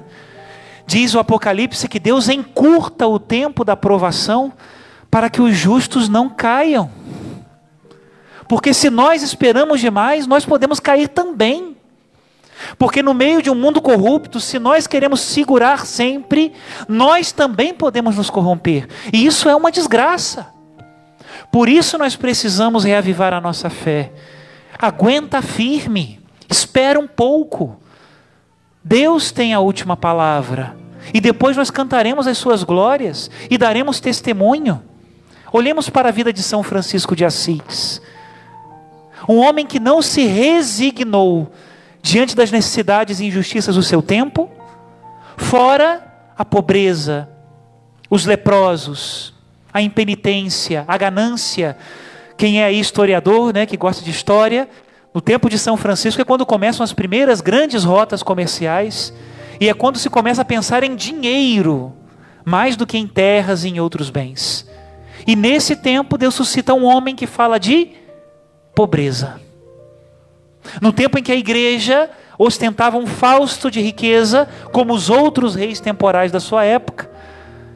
Diz 0.86 1.14
o 1.14 1.20
Apocalipse 1.20 1.88
que 1.88 2.00
Deus 2.00 2.30
encurta 2.30 3.08
o 3.08 3.20
tempo 3.20 3.64
da 3.64 3.76
provação 3.76 4.52
para 5.10 5.30
que 5.30 5.42
os 5.42 5.56
justos 5.56 6.10
não 6.10 6.30
caiam. 6.30 6.92
Porque 8.48 8.74
se 8.74 8.90
nós 8.90 9.22
esperamos 9.22 9.80
demais, 9.80 10.26
nós 10.26 10.46
podemos 10.46 10.80
cair 10.80 11.08
também. 11.08 11.78
Porque 12.78 13.02
no 13.02 13.14
meio 13.14 13.42
de 13.42 13.50
um 13.50 13.56
mundo 13.56 13.82
corrupto, 13.82 14.40
se 14.40 14.60
nós 14.60 14.88
queremos 14.88 15.22
segurar 15.22 15.86
sempre, 15.86 16.54
nós 16.88 17.32
também 17.32 17.74
podemos 17.74 18.16
nos 18.16 18.30
corromper. 18.30 18.88
E 19.12 19.26
isso 19.26 19.50
é 19.50 19.56
uma 19.56 19.72
desgraça. 19.72 20.48
Por 21.52 21.68
isso 21.70 21.98
nós 21.98 22.16
precisamos 22.16 22.84
reavivar 22.84 23.34
a 23.34 23.42
nossa 23.42 23.70
fé. 23.70 24.12
Aguenta 24.78 25.42
firme, 25.42 26.20
espera 26.50 27.00
um 27.00 27.08
pouco. 27.08 27.78
Deus 28.84 29.32
tem 29.32 29.54
a 29.54 29.60
última 29.60 29.98
palavra. 29.98 30.76
E 31.14 31.20
depois 31.20 31.58
nós 31.58 31.72
cantaremos 31.72 32.28
as 32.28 32.38
suas 32.38 32.64
glórias 32.64 33.32
e 33.50 33.58
daremos 33.58 34.00
testemunho. 34.00 34.82
Olhemos 35.52 35.90
para 35.90 36.10
a 36.10 36.12
vida 36.12 36.32
de 36.32 36.44
São 36.44 36.62
Francisco 36.62 37.16
de 37.16 37.26
Assis. 37.26 38.02
Um 39.28 39.38
homem 39.38 39.66
que 39.66 39.80
não 39.80 40.02
se 40.02 40.26
resignou 40.26 41.52
diante 42.02 42.36
das 42.36 42.52
necessidades 42.52 43.20
e 43.20 43.26
injustiças 43.26 43.76
do 43.76 43.84
seu 43.84 44.02
tempo, 44.02 44.50
fora 45.38 46.06
a 46.38 46.46
pobreza, 46.46 47.30
os 48.10 48.26
leprosos, 48.26 49.34
a 49.74 49.82
impenitência, 49.82 50.86
a 50.88 50.98
ganância. 50.98 51.78
Quem 52.38 52.64
é 52.64 52.72
historiador, 52.72 53.54
né, 53.54 53.66
que 53.66 53.78
gosta 53.78 54.04
de 54.04 54.12
história, 54.12 54.68
no 55.14 55.22
tempo 55.22 55.50
de 55.50 55.58
São 55.58 55.76
Francisco 55.76 56.22
é 56.22 56.26
quando 56.26 56.46
começam 56.46 56.84
as 56.84 56.94
primeiras 56.94 57.42
grandes 57.42 57.84
rotas 57.84 58.24
comerciais 58.24 59.14
e 59.60 59.68
é 59.68 59.74
quando 59.74 59.98
se 59.98 60.10
começa 60.10 60.42
a 60.42 60.46
pensar 60.46 60.84
em 60.84 60.96
dinheiro, 60.96 61.94
mais 62.46 62.76
do 62.76 62.88
que 62.88 62.98
em 62.98 63.08
terras 63.08 63.64
e 63.64 63.70
em 63.70 63.80
outros 63.80 64.10
bens. 64.10 64.70
E 65.28 65.36
nesse 65.36 65.76
tempo 65.76 66.18
Deus 66.18 66.36
suscita 66.36 66.74
um 66.74 66.86
homem 66.86 67.16
que 67.16 67.28
fala 67.28 67.60
de 67.60 67.90
pobreza. 68.74 69.42
No 70.82 70.92
tempo 70.92 71.18
em 71.18 71.24
que 71.24 71.32
a 71.32 71.36
igreja 71.36 72.10
ostentava 72.38 72.98
um 72.98 73.06
fausto 73.06 73.70
de 73.70 73.82
riqueza, 73.82 74.48
como 74.72 74.94
os 74.94 75.10
outros 75.10 75.56
reis 75.56 75.80
temporais 75.80 76.32
da 76.32 76.40
sua 76.40 76.64
época, 76.64 77.10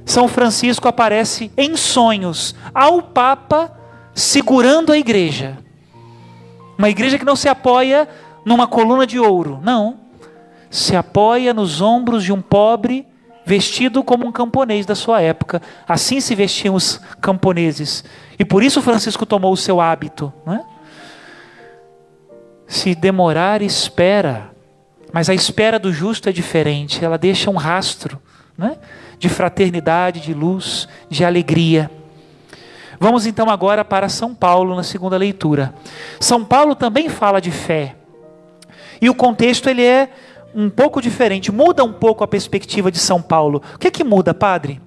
São 0.06 0.28
Francisco 0.28 0.88
aparece 0.88 1.52
em 1.58 1.76
sonhos 1.76 2.56
ao 2.74 3.02
Papa 3.02 3.72
segurando 4.14 4.92
a 4.92 4.98
igreja. 4.98 5.58
Uma 6.78 6.90
igreja 6.90 7.18
que 7.18 7.26
não 7.26 7.36
se 7.36 7.50
apoia 7.50 8.08
numa 8.46 8.68
coluna 8.68 9.08
de 9.08 9.20
ouro, 9.20 9.60
não 9.62 10.04
se 10.74 10.96
apoia 10.96 11.54
nos 11.54 11.82
ombros 11.82 12.24
de 12.24 12.34
um 12.34 12.42
pobre 12.42 13.06
vestido 13.46 14.04
como 14.04 14.26
um 14.26 14.32
camponês 14.32 14.88
da 14.88 14.96
sua 14.96 15.22
época. 15.22 15.62
Assim 15.88 16.20
se 16.20 16.34
vestiam 16.34 16.74
os 16.74 17.00
camponeses. 17.22 18.04
E 18.40 18.44
por 18.44 18.64
isso 18.64 18.82
Francisco 18.82 19.24
tomou 19.24 19.54
o 19.54 19.58
seu 19.58 19.80
hábito. 19.80 20.34
Não 20.44 20.56
é? 20.56 20.66
Se 22.74 22.96
demorar, 22.96 23.62
espera. 23.62 24.50
Mas 25.12 25.30
a 25.30 25.34
espera 25.36 25.78
do 25.78 25.94
justo 25.94 26.28
é 26.28 26.32
diferente. 26.32 27.06
Ela 27.06 27.20
deixa 27.20 27.52
um 27.52 27.56
rastro 27.56 28.20
não 28.58 28.70
é? 28.70 28.78
de 29.20 29.30
fraternidade, 29.30 30.20
de 30.22 30.34
luz, 30.34 30.88
de 31.08 31.24
alegria. 31.24 31.92
Vamos 33.00 33.28
então 33.28 33.48
agora 33.48 33.86
para 33.86 34.10
São 34.10 34.34
Paulo 34.34 34.76
na 34.76 34.82
segunda 34.82 35.16
leitura. 35.18 35.72
São 36.20 36.44
Paulo 36.44 36.74
também 36.74 37.10
fala 37.10 37.40
de 37.40 37.52
fé. 37.52 37.96
E 39.00 39.08
o 39.08 39.14
contexto 39.14 39.70
ele 39.70 39.84
é 39.84 40.10
um 40.56 40.68
pouco 40.68 41.00
diferente, 41.00 41.52
muda 41.52 41.84
um 41.84 41.94
pouco 41.94 42.24
a 42.24 42.28
perspectiva 42.28 42.90
de 42.90 42.98
São 42.98 43.22
Paulo. 43.22 43.62
O 43.76 43.78
que 43.78 43.90
é 43.90 43.92
que 43.92 44.04
muda, 44.04 44.34
padre? 44.34 44.82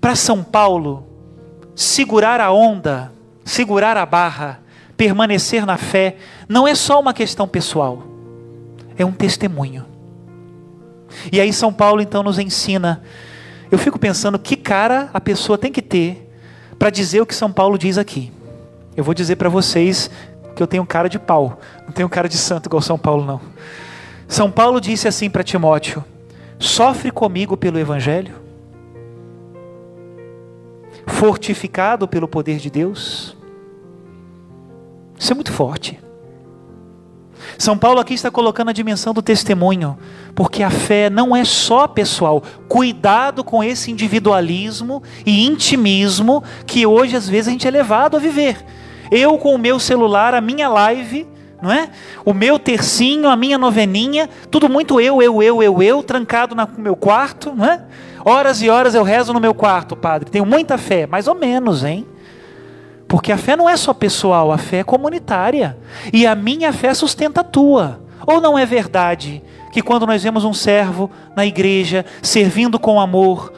Para 0.00 0.16
São 0.16 0.42
Paulo, 0.42 1.06
segurar 1.76 2.40
a 2.40 2.50
onda, 2.50 3.12
segurar 3.44 3.96
a 3.96 4.04
barra, 4.04 4.58
permanecer 4.98 5.64
na 5.64 5.78
fé, 5.78 6.16
não 6.48 6.66
é 6.66 6.74
só 6.74 6.98
uma 6.98 7.12
questão 7.12 7.46
pessoal, 7.46 8.02
é 8.96 9.04
um 9.04 9.12
testemunho. 9.12 9.84
E 11.30 11.40
aí 11.40 11.52
São 11.52 11.72
Paulo 11.72 12.00
então 12.00 12.22
nos 12.22 12.38
ensina. 12.38 13.02
Eu 13.70 13.78
fico 13.78 13.98
pensando 13.98 14.38
que 14.38 14.56
cara 14.56 15.10
a 15.12 15.20
pessoa 15.20 15.58
tem 15.58 15.70
que 15.70 15.82
ter 15.82 16.30
para 16.78 16.90
dizer 16.90 17.20
o 17.20 17.26
que 17.26 17.34
São 17.34 17.52
Paulo 17.52 17.76
diz 17.76 17.98
aqui. 17.98 18.32
Eu 18.96 19.04
vou 19.04 19.14
dizer 19.14 19.36
para 19.36 19.48
vocês 19.48 20.10
que 20.56 20.62
eu 20.62 20.66
tenho 20.66 20.84
cara 20.86 21.08
de 21.08 21.18
pau, 21.18 21.58
não 21.86 21.92
tenho 21.92 22.08
cara 22.08 22.28
de 22.28 22.36
santo 22.36 22.66
igual 22.66 22.80
São 22.80 22.98
Paulo 22.98 23.24
não. 23.24 23.40
São 24.26 24.50
Paulo 24.50 24.80
disse 24.80 25.06
assim 25.06 25.28
para 25.28 25.44
Timóteo: 25.44 26.02
sofre 26.58 27.10
comigo 27.10 27.56
pelo 27.56 27.78
Evangelho, 27.78 28.34
fortificado 31.06 32.08
pelo 32.08 32.26
poder 32.26 32.58
de 32.58 32.70
Deus. 32.70 33.36
Isso 35.18 35.32
é 35.32 35.34
muito 35.34 35.52
forte. 35.52 35.98
São 37.56 37.78
Paulo 37.78 38.00
aqui 38.00 38.14
está 38.14 38.30
colocando 38.30 38.68
a 38.68 38.72
dimensão 38.72 39.14
do 39.14 39.22
testemunho, 39.22 39.96
porque 40.34 40.62
a 40.62 40.70
fé 40.70 41.08
não 41.08 41.34
é 41.34 41.44
só 41.44 41.86
pessoal. 41.86 42.42
Cuidado 42.68 43.42
com 43.42 43.62
esse 43.62 43.90
individualismo 43.90 45.02
e 45.24 45.46
intimismo 45.46 46.42
que 46.66 46.84
hoje 46.84 47.16
às 47.16 47.28
vezes 47.28 47.48
a 47.48 47.50
gente 47.52 47.66
é 47.66 47.70
levado 47.70 48.16
a 48.16 48.20
viver. 48.20 48.64
Eu 49.10 49.38
com 49.38 49.54
o 49.54 49.58
meu 49.58 49.78
celular, 49.78 50.34
a 50.34 50.40
minha 50.40 50.68
live, 50.68 51.26
não 51.62 51.72
é? 51.72 51.88
O 52.24 52.32
meu 52.32 52.58
tercinho, 52.58 53.28
a 53.28 53.36
minha 53.36 53.58
noveninha, 53.58 54.28
tudo 54.50 54.68
muito 54.68 55.00
eu, 55.00 55.22
eu, 55.22 55.42
eu, 55.42 55.62
eu, 55.62 55.82
eu, 55.82 56.02
trancado 56.02 56.54
no 56.54 56.68
meu 56.76 56.94
quarto, 56.94 57.52
não 57.54 57.64
é? 57.64 57.82
Horas 58.24 58.60
e 58.62 58.68
horas 58.68 58.94
eu 58.94 59.02
rezo 59.02 59.32
no 59.32 59.40
meu 59.40 59.54
quarto, 59.54 59.96
padre. 59.96 60.30
Tenho 60.30 60.44
muita 60.44 60.76
fé, 60.76 61.06
mais 61.06 61.26
ou 61.26 61.34
menos, 61.34 61.84
hein? 61.84 62.06
Porque 63.08 63.32
a 63.32 63.38
fé 63.38 63.56
não 63.56 63.66
é 63.66 63.76
só 63.76 63.94
pessoal, 63.94 64.52
a 64.52 64.58
fé 64.58 64.80
é 64.80 64.84
comunitária. 64.84 65.78
E 66.12 66.26
a 66.26 66.34
minha 66.34 66.74
fé 66.74 66.92
sustenta 66.92 67.40
a 67.40 67.44
tua. 67.44 68.02
Ou 68.26 68.38
não 68.38 68.58
é 68.58 68.66
verdade 68.66 69.42
que 69.72 69.80
quando 69.80 70.06
nós 70.06 70.22
vemos 70.22 70.44
um 70.44 70.52
servo 70.52 71.10
na 71.34 71.46
igreja 71.46 72.04
servindo 72.22 72.78
com 72.78 73.00
amor, 73.00 73.50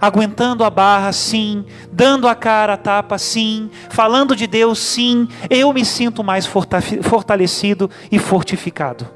aguentando 0.00 0.64
a 0.64 0.70
barra, 0.70 1.12
sim, 1.12 1.64
dando 1.92 2.26
a 2.26 2.34
cara 2.34 2.72
a 2.72 2.76
tapa, 2.76 3.16
sim, 3.16 3.70
falando 3.88 4.34
de 4.34 4.48
Deus, 4.48 4.80
sim, 4.80 5.28
eu 5.48 5.72
me 5.72 5.84
sinto 5.84 6.24
mais 6.24 6.44
fortalecido 6.44 7.88
e 8.10 8.18
fortificado. 8.18 9.08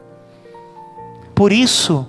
Por 1.35 1.51
isso, 1.51 2.07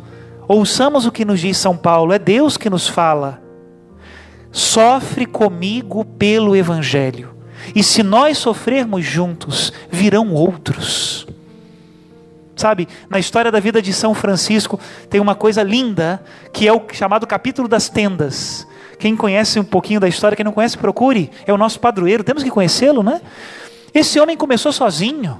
ouçamos 0.48 1.08
o 1.08 1.12
que 1.12 1.26
nos 1.26 1.40
diz 1.40 1.58
São 1.58 1.76
Paulo, 1.76 2.14
é 2.14 2.20
Deus 2.20 2.58
que 2.58 2.70
nos 2.70 2.88
fala. 2.88 3.42
Sofre 4.52 5.26
comigo 5.26 6.06
pelo 6.06 6.56
Evangelho 6.56 7.41
e 7.76 7.84
se 7.84 8.04
nós 8.04 8.38
sofrermos 8.38 9.06
juntos, 9.06 9.72
virão 9.90 10.34
outros. 10.34 11.28
Sabe, 12.56 12.88
na 13.10 13.18
história 13.18 13.52
da 13.52 13.60
vida 13.60 13.82
de 13.82 13.92
São 13.92 14.14
Francisco 14.14 14.80
tem 15.10 15.20
uma 15.20 15.34
coisa 15.34 15.64
linda, 15.64 16.24
que 16.54 16.68
é 16.68 16.74
o 16.74 16.82
chamado 16.92 17.26
capítulo 17.26 17.68
das 17.68 17.90
tendas. 17.90 18.68
Quem 19.00 19.16
conhece 19.16 19.60
um 19.60 19.64
pouquinho 19.64 20.00
da 20.00 20.08
história, 20.08 20.36
quem 20.36 20.44
não 20.44 20.52
conhece, 20.52 20.78
procure. 20.78 21.32
É 21.48 21.52
o 21.52 21.58
nosso 21.58 21.80
padroeiro, 21.80 22.24
temos 22.24 22.44
que 22.44 22.52
conhecê-lo, 22.52 23.02
né? 23.02 23.20
Esse 23.94 24.20
homem 24.20 24.38
começou 24.38 24.72
sozinho. 24.72 25.40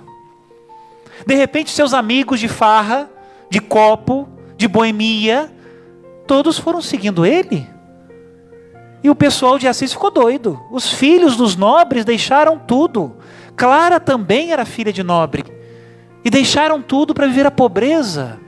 De 1.26 1.36
repente, 1.36 1.70
seus 1.70 1.94
amigos 1.94 2.40
de 2.40 2.48
farra, 2.48 3.08
de 3.52 3.60
copo, 3.60 4.28
de 4.58 4.68
boemia, 4.68 5.52
todos 6.26 6.58
foram 6.58 6.82
seguindo 6.82 7.24
ele. 7.24 7.68
E 9.04 9.10
o 9.10 9.16
pessoal 9.16 9.58
de 9.58 9.68
Assis 9.68 9.94
ficou 9.94 10.12
doido. 10.12 10.62
Os 10.70 10.92
filhos 10.92 11.36
dos 11.36 11.56
nobres 11.56 12.06
deixaram 12.06 12.58
tudo. 12.60 13.16
Clara 13.56 14.00
também 14.00 14.52
era 14.52 14.66
filha 14.66 14.94
de 14.94 15.02
nobre. 15.04 15.44
E 16.24 16.30
deixaram 16.30 16.82
tudo 16.82 17.14
para 17.14 17.28
viver 17.28 17.46
a 17.46 17.52
pobreza. 17.52 18.40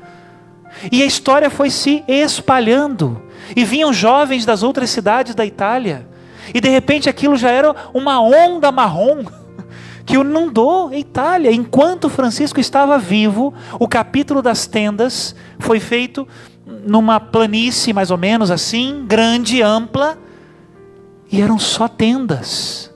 E 0.92 1.02
a 1.02 1.06
história 1.06 1.50
foi 1.50 1.70
se 1.70 2.04
espalhando. 2.08 3.22
E 3.56 3.66
vinham 3.66 3.92
jovens 3.92 4.46
das 4.46 4.62
outras 4.62 4.90
cidades 4.90 5.34
da 5.34 5.46
Itália. 5.46 6.08
E 6.54 6.62
de 6.62 6.70
repente 6.70 7.10
aquilo 7.10 7.36
já 7.36 7.50
era 7.50 7.76
uma 7.94 8.22
onda 8.22 8.72
marrom 8.72 9.24
que 10.06 10.16
inundou 10.16 10.90
a 10.90 10.98
Itália. 10.98 11.52
Enquanto 11.52 12.10
Francisco 12.10 12.60
estava 12.60 13.00
vivo, 13.00 13.54
o 13.80 13.88
capítulo 13.88 14.42
das 14.42 14.68
tendas 14.68 15.36
foi 15.58 15.80
feito 15.80 16.28
numa 16.66 17.20
planície 17.20 17.94
mais 17.94 18.12
ou 18.12 18.18
menos 18.18 18.52
assim, 18.52 19.04
grande, 19.08 19.62
ampla, 19.62 20.18
e 21.34 21.42
eram 21.42 21.58
só 21.58 21.88
tendas 21.88 22.94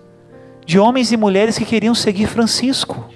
de 0.64 0.78
homens 0.78 1.12
e 1.12 1.18
mulheres 1.18 1.58
que 1.58 1.66
queriam 1.66 1.96
seguir 1.96 2.28
Francisco. 2.28 3.10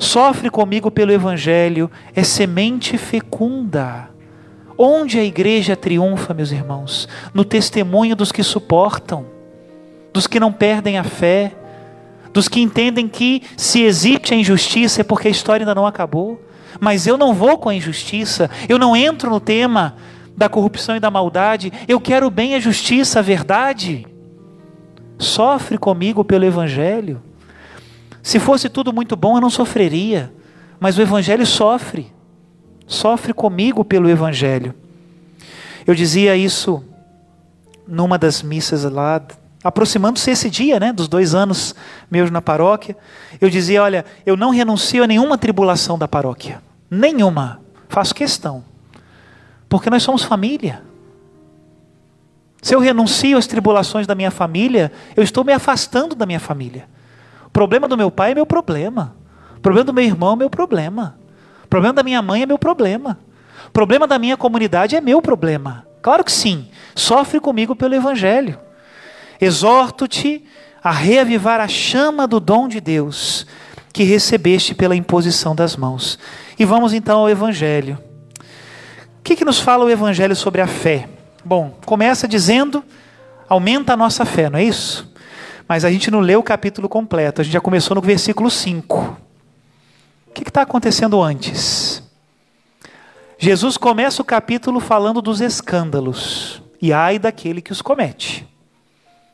Sofre 0.00 0.50
comigo 0.50 0.90
pelo 0.90 1.12
Evangelho, 1.12 1.88
é 2.12 2.24
semente 2.24 2.98
fecunda. 2.98 4.10
Onde 4.76 5.16
a 5.16 5.22
igreja 5.22 5.76
triunfa, 5.76 6.34
meus 6.34 6.50
irmãos? 6.50 7.08
No 7.32 7.44
testemunho 7.44 8.16
dos 8.16 8.32
que 8.32 8.42
suportam, 8.42 9.26
dos 10.12 10.26
que 10.26 10.40
não 10.40 10.52
perdem 10.52 10.98
a 10.98 11.04
fé, 11.04 11.52
dos 12.32 12.48
que 12.48 12.60
entendem 12.60 13.06
que 13.06 13.44
se 13.56 13.82
existe 13.82 14.34
a 14.34 14.36
injustiça 14.36 15.02
é 15.02 15.04
porque 15.04 15.28
a 15.28 15.30
história 15.30 15.62
ainda 15.62 15.74
não 15.74 15.86
acabou. 15.86 16.42
Mas 16.80 17.06
eu 17.06 17.16
não 17.16 17.32
vou 17.32 17.56
com 17.58 17.68
a 17.68 17.74
injustiça, 17.76 18.50
eu 18.68 18.76
não 18.76 18.96
entro 18.96 19.30
no 19.30 19.38
tema 19.38 19.94
da 20.36 20.48
corrupção 20.48 20.96
e 20.96 21.00
da 21.00 21.10
maldade, 21.10 21.72
eu 21.86 22.00
quero 22.00 22.30
bem, 22.30 22.54
a 22.54 22.60
justiça, 22.60 23.18
a 23.18 23.22
verdade. 23.22 24.06
Sofre 25.18 25.78
comigo 25.78 26.24
pelo 26.24 26.44
Evangelho. 26.44 27.22
Se 28.22 28.38
fosse 28.38 28.68
tudo 28.68 28.92
muito 28.92 29.16
bom, 29.16 29.36
eu 29.36 29.40
não 29.40 29.50
sofreria, 29.50 30.32
mas 30.78 30.96
o 30.96 31.02
Evangelho 31.02 31.44
sofre, 31.44 32.12
sofre 32.86 33.32
comigo 33.32 33.84
pelo 33.84 34.08
Evangelho. 34.08 34.74
Eu 35.86 35.94
dizia 35.94 36.36
isso 36.36 36.84
numa 37.86 38.16
das 38.16 38.42
missas 38.42 38.84
lá, 38.84 39.20
aproximando-se 39.62 40.30
esse 40.30 40.48
dia, 40.48 40.78
né, 40.78 40.92
dos 40.92 41.08
dois 41.08 41.34
anos 41.34 41.74
meus 42.10 42.30
na 42.30 42.40
paróquia. 42.40 42.96
Eu 43.40 43.50
dizia: 43.50 43.82
olha, 43.82 44.04
eu 44.24 44.36
não 44.36 44.50
renuncio 44.50 45.02
a 45.02 45.06
nenhuma 45.06 45.36
tribulação 45.36 45.98
da 45.98 46.06
paróquia, 46.06 46.62
nenhuma, 46.90 47.60
faço 47.88 48.14
questão. 48.14 48.71
Porque 49.72 49.88
nós 49.88 50.02
somos 50.02 50.22
família. 50.22 50.82
Se 52.60 52.74
eu 52.74 52.78
renuncio 52.78 53.38
às 53.38 53.46
tribulações 53.46 54.06
da 54.06 54.14
minha 54.14 54.30
família, 54.30 54.92
eu 55.16 55.22
estou 55.22 55.42
me 55.42 55.50
afastando 55.50 56.14
da 56.14 56.26
minha 56.26 56.38
família. 56.38 56.86
O 57.46 57.48
problema 57.48 57.88
do 57.88 57.96
meu 57.96 58.10
pai 58.10 58.32
é 58.32 58.34
meu 58.34 58.44
problema. 58.44 59.16
O 59.56 59.60
problema 59.60 59.86
do 59.86 59.94
meu 59.94 60.04
irmão 60.04 60.34
é 60.34 60.36
meu 60.36 60.50
problema. 60.50 61.16
O 61.64 61.68
problema 61.68 61.94
da 61.94 62.02
minha 62.02 62.20
mãe 62.20 62.42
é 62.42 62.46
meu 62.46 62.58
problema. 62.58 63.18
O 63.68 63.70
problema 63.70 64.06
da 64.06 64.18
minha 64.18 64.36
comunidade 64.36 64.94
é 64.94 65.00
meu 65.00 65.22
problema. 65.22 65.86
Claro 66.02 66.22
que 66.22 66.32
sim. 66.32 66.68
Sofre 66.94 67.40
comigo 67.40 67.74
pelo 67.74 67.94
Evangelho. 67.94 68.58
Exorto-te 69.40 70.44
a 70.84 70.92
reavivar 70.92 71.62
a 71.62 71.66
chama 71.66 72.28
do 72.28 72.38
dom 72.38 72.68
de 72.68 72.78
Deus 72.78 73.46
que 73.90 74.02
recebeste 74.02 74.74
pela 74.74 74.94
imposição 74.94 75.56
das 75.56 75.78
mãos. 75.78 76.18
E 76.58 76.64
vamos 76.66 76.92
então 76.92 77.20
ao 77.20 77.30
Evangelho. 77.30 78.11
O 79.22 79.24
que, 79.24 79.36
que 79.36 79.44
nos 79.44 79.60
fala 79.60 79.84
o 79.84 79.88
Evangelho 79.88 80.34
sobre 80.34 80.60
a 80.60 80.66
fé? 80.66 81.08
Bom, 81.44 81.78
começa 81.86 82.26
dizendo, 82.26 82.84
aumenta 83.48 83.92
a 83.92 83.96
nossa 83.96 84.24
fé, 84.24 84.50
não 84.50 84.58
é 84.58 84.64
isso? 84.64 85.14
Mas 85.68 85.84
a 85.84 85.92
gente 85.92 86.10
não 86.10 86.18
leu 86.18 86.40
o 86.40 86.42
capítulo 86.42 86.88
completo, 86.88 87.40
a 87.40 87.44
gente 87.44 87.52
já 87.52 87.60
começou 87.60 87.94
no 87.94 88.00
versículo 88.00 88.50
5. 88.50 89.16
O 90.26 90.32
que 90.32 90.42
está 90.42 90.62
acontecendo 90.62 91.22
antes? 91.22 92.02
Jesus 93.38 93.76
começa 93.76 94.20
o 94.20 94.24
capítulo 94.24 94.80
falando 94.80 95.22
dos 95.22 95.40
escândalos, 95.40 96.60
e 96.80 96.92
ai 96.92 97.16
daquele 97.16 97.62
que 97.62 97.70
os 97.70 97.80
comete. 97.80 98.44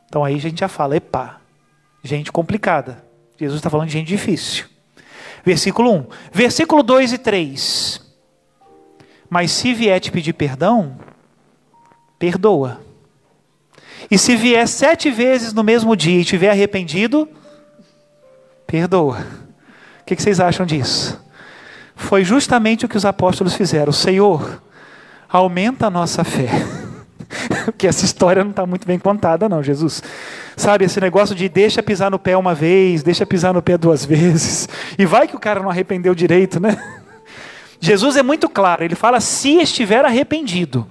Então 0.06 0.22
aí 0.22 0.34
a 0.34 0.40
gente 0.40 0.60
já 0.60 0.68
fala, 0.68 0.98
epá, 0.98 1.38
gente 2.04 2.30
complicada. 2.30 3.02
Jesus 3.40 3.58
está 3.58 3.70
falando 3.70 3.86
de 3.86 3.94
gente 3.94 4.08
difícil. 4.08 4.66
Versículo 5.42 5.94
1. 5.94 6.06
Versículo 6.30 6.82
2 6.82 7.14
e 7.14 7.18
3. 7.18 8.07
Mas 9.28 9.50
se 9.50 9.74
vier 9.74 10.00
te 10.00 10.10
pedir 10.10 10.32
perdão, 10.32 10.98
perdoa. 12.18 12.80
E 14.10 14.16
se 14.16 14.36
vier 14.36 14.66
sete 14.66 15.10
vezes 15.10 15.52
no 15.52 15.62
mesmo 15.62 15.94
dia 15.94 16.20
e 16.20 16.24
tiver 16.24 16.50
arrependido, 16.50 17.28
perdoa. 18.66 19.26
O 20.00 20.04
que 20.04 20.16
vocês 20.16 20.40
acham 20.40 20.64
disso? 20.64 21.22
Foi 21.94 22.24
justamente 22.24 22.86
o 22.86 22.88
que 22.88 22.96
os 22.96 23.04
apóstolos 23.04 23.54
fizeram. 23.54 23.92
Senhor, 23.92 24.62
aumenta 25.28 25.88
a 25.88 25.90
nossa 25.90 26.24
fé. 26.24 26.48
Porque 27.66 27.86
essa 27.86 28.04
história 28.04 28.42
não 28.42 28.52
está 28.52 28.64
muito 28.64 28.86
bem 28.86 28.98
contada, 28.98 29.48
não, 29.48 29.62
Jesus. 29.62 30.02
Sabe, 30.56 30.86
esse 30.86 31.00
negócio 31.00 31.34
de 31.34 31.48
deixa 31.48 31.82
pisar 31.82 32.10
no 32.10 32.18
pé 32.18 32.36
uma 32.36 32.54
vez, 32.54 33.02
deixa 33.02 33.26
pisar 33.26 33.52
no 33.52 33.60
pé 33.60 33.76
duas 33.76 34.04
vezes. 34.06 34.68
E 34.98 35.04
vai 35.04 35.28
que 35.28 35.36
o 35.36 35.40
cara 35.40 35.60
não 35.60 35.68
arrependeu 35.68 36.14
direito, 36.14 36.58
né? 36.58 36.78
Jesus 37.80 38.16
é 38.16 38.22
muito 38.22 38.48
claro, 38.48 38.84
ele 38.84 38.94
fala 38.94 39.20
se 39.20 39.56
estiver 39.56 40.04
arrependido. 40.04 40.86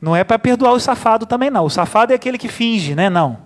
Não 0.00 0.16
é 0.16 0.24
para 0.24 0.38
perdoar 0.38 0.72
o 0.72 0.80
safado 0.80 1.26
também 1.26 1.50
não. 1.50 1.64
O 1.64 1.70
safado 1.70 2.12
é 2.12 2.16
aquele 2.16 2.38
que 2.38 2.48
finge, 2.48 2.94
né? 2.94 3.10
Não. 3.10 3.38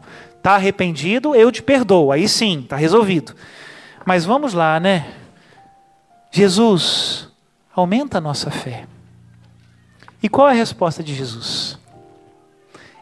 Tá 0.42 0.54
arrependido, 0.54 1.34
eu 1.34 1.50
te 1.50 1.62
perdoo. 1.62 2.12
Aí 2.12 2.28
sim, 2.28 2.64
tá 2.68 2.76
resolvido. 2.76 3.34
Mas 4.04 4.24
vamos 4.24 4.54
lá, 4.54 4.78
né? 4.78 5.06
Jesus 6.30 7.28
aumenta 7.74 8.18
a 8.18 8.20
nossa 8.20 8.50
fé. 8.50 8.86
E 10.22 10.28
qual 10.28 10.48
é 10.48 10.52
a 10.52 10.54
resposta 10.54 11.02
de 11.02 11.14
Jesus? 11.14 11.78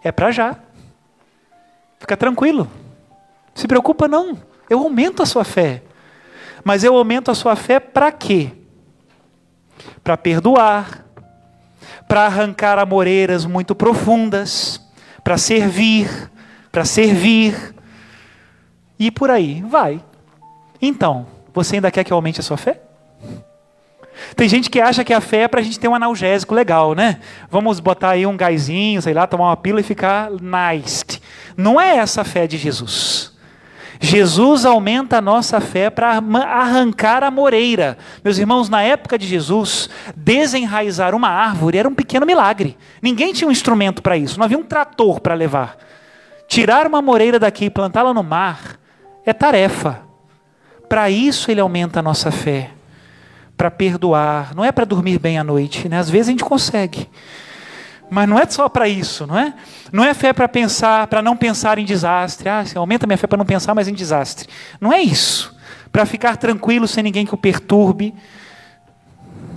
É 0.03 0.11
para 0.11 0.31
já. 0.31 0.57
Fica 1.99 2.17
tranquilo. 2.17 2.71
Se 3.55 3.69
preocupa 3.69 4.09
não. 4.09 4.41
Eu 4.69 4.79
aumento 4.81 5.23
a 5.23 5.27
sua 5.27 5.45
fé. 5.45 5.83
Mas 6.65 6.85
eu 6.85 6.97
aumento 6.97 7.31
a 7.31 7.35
sua 7.35 7.55
fé 7.55 7.79
para 7.79 8.11
quê? 8.11 8.53
Para 10.03 10.17
perdoar, 10.17 11.05
para 12.09 12.27
arrancar 12.27 12.79
amoreiras 12.79 13.45
muito 13.47 13.75
profundas, 13.75 14.81
para 15.23 15.39
servir, 15.39 16.31
para 16.71 16.85
servir, 16.85 17.75
e 18.99 19.11
por 19.11 19.31
aí 19.31 19.63
vai. 19.63 20.03
Então, 20.81 21.27
você 21.53 21.77
ainda 21.77 21.91
quer 21.91 22.05
que 22.05 22.13
eu 22.13 22.17
aumente 22.17 22.41
a 22.41 22.43
sua 22.43 22.57
fé? 22.57 22.81
Tem 24.37 24.49
gente 24.49 24.71
que 24.71 24.81
acha 24.81 25.05
que 25.05 25.13
a 25.13 25.21
fé 25.21 25.43
é 25.43 25.49
para 25.49 25.61
a 25.61 25.63
gente 25.63 25.79
ter 25.79 25.89
um 25.89 25.95
analgésico 25.95 26.55
legal, 26.55 26.95
né? 26.95 27.21
Vamos 27.51 27.81
botar 27.81 28.11
aí 28.11 28.27
um 28.27 28.37
gásinho, 28.37 29.01
sei 29.01 29.15
lá, 29.15 29.27
tomar 29.27 29.47
uma 29.47 29.57
pílula 29.57 29.81
e 29.81 29.85
ficar 29.85 30.31
nice. 30.31 31.05
Não 31.57 31.81
é 31.81 31.97
essa 31.97 32.21
a 32.21 32.25
fé 32.25 32.47
de 32.47 32.57
Jesus. 32.57 33.32
Jesus 34.05 34.65
aumenta 34.65 35.19
a 35.19 35.21
nossa 35.21 35.61
fé 35.61 35.89
para 35.89 36.11
arrancar 36.11 37.23
a 37.23 37.31
moreira. 37.31 37.97
Meus 38.25 38.37
irmãos, 38.37 38.69
na 38.69 38.83
época 38.83 39.17
de 39.17 39.29
Jesus, 39.29 39.89
desenraizar 40.17 41.15
uma 41.15 41.29
árvore 41.29 41.79
era 41.79 41.89
um 41.89 41.95
pequeno 41.95 42.27
milagre. 42.27 42.77
Ninguém 43.01 43.33
tinha 43.33 43.47
um 43.47 43.53
instrumento 43.53 44.03
para 44.03 44.17
isso, 44.17 44.39
não 44.39 44.45
havia 44.45 44.59
um 44.59 44.65
trator 44.65 45.21
para 45.21 45.35
levar. 45.35 45.77
Tirar 46.49 46.85
uma 46.85 47.01
moreira 47.01 47.39
daqui 47.39 47.67
e 47.67 47.71
plantá-la 47.71 48.13
no 48.13 48.25
mar 48.25 48.77
é 49.25 49.33
tarefa. 49.33 50.01
Para 50.89 51.09
isso 51.09 51.49
ele 51.49 51.61
aumenta 51.61 52.01
a 52.01 52.03
nossa 52.03 52.33
fé, 52.33 52.71
para 53.57 53.71
perdoar. 53.71 54.53
Não 54.53 54.65
é 54.65 54.73
para 54.73 54.85
dormir 54.85 55.21
bem 55.21 55.39
à 55.39 55.45
noite, 55.45 55.89
né? 55.89 56.01
Às 56.01 56.11
vezes 56.11 56.27
a 56.27 56.33
gente 56.33 56.45
consegue. 56.45 57.09
Mas 58.13 58.29
não 58.29 58.39
é 58.39 58.45
só 58.45 58.69
para 58.69 58.87
isso, 58.87 59.27
não 59.27 59.39
é? 59.39 59.55
Não 59.91 60.05
é 60.05 60.13
fé 60.13 60.35
para 60.35 60.47
pensar, 60.47 61.07
para 61.07 61.23
não 61.23 61.35
pensar 61.35 61.79
em 61.79 61.85
desastre. 61.87 62.47
Ah, 62.47 62.63
aumenta 62.77 63.07
minha 63.07 63.17
fé 63.17 63.27
para 63.27 63.39
não 63.39 63.47
pensar 63.47 63.75
mais 63.75 63.89
em 63.89 63.95
desastre. 63.95 64.51
Não 64.79 64.93
é 64.93 65.01
isso. 65.01 65.57
Para 65.91 66.05
ficar 66.05 66.37
tranquilo 66.37 66.87
sem 66.87 67.03
ninguém 67.03 67.25
que 67.25 67.33
o 67.33 67.39
perturbe. 67.39 68.15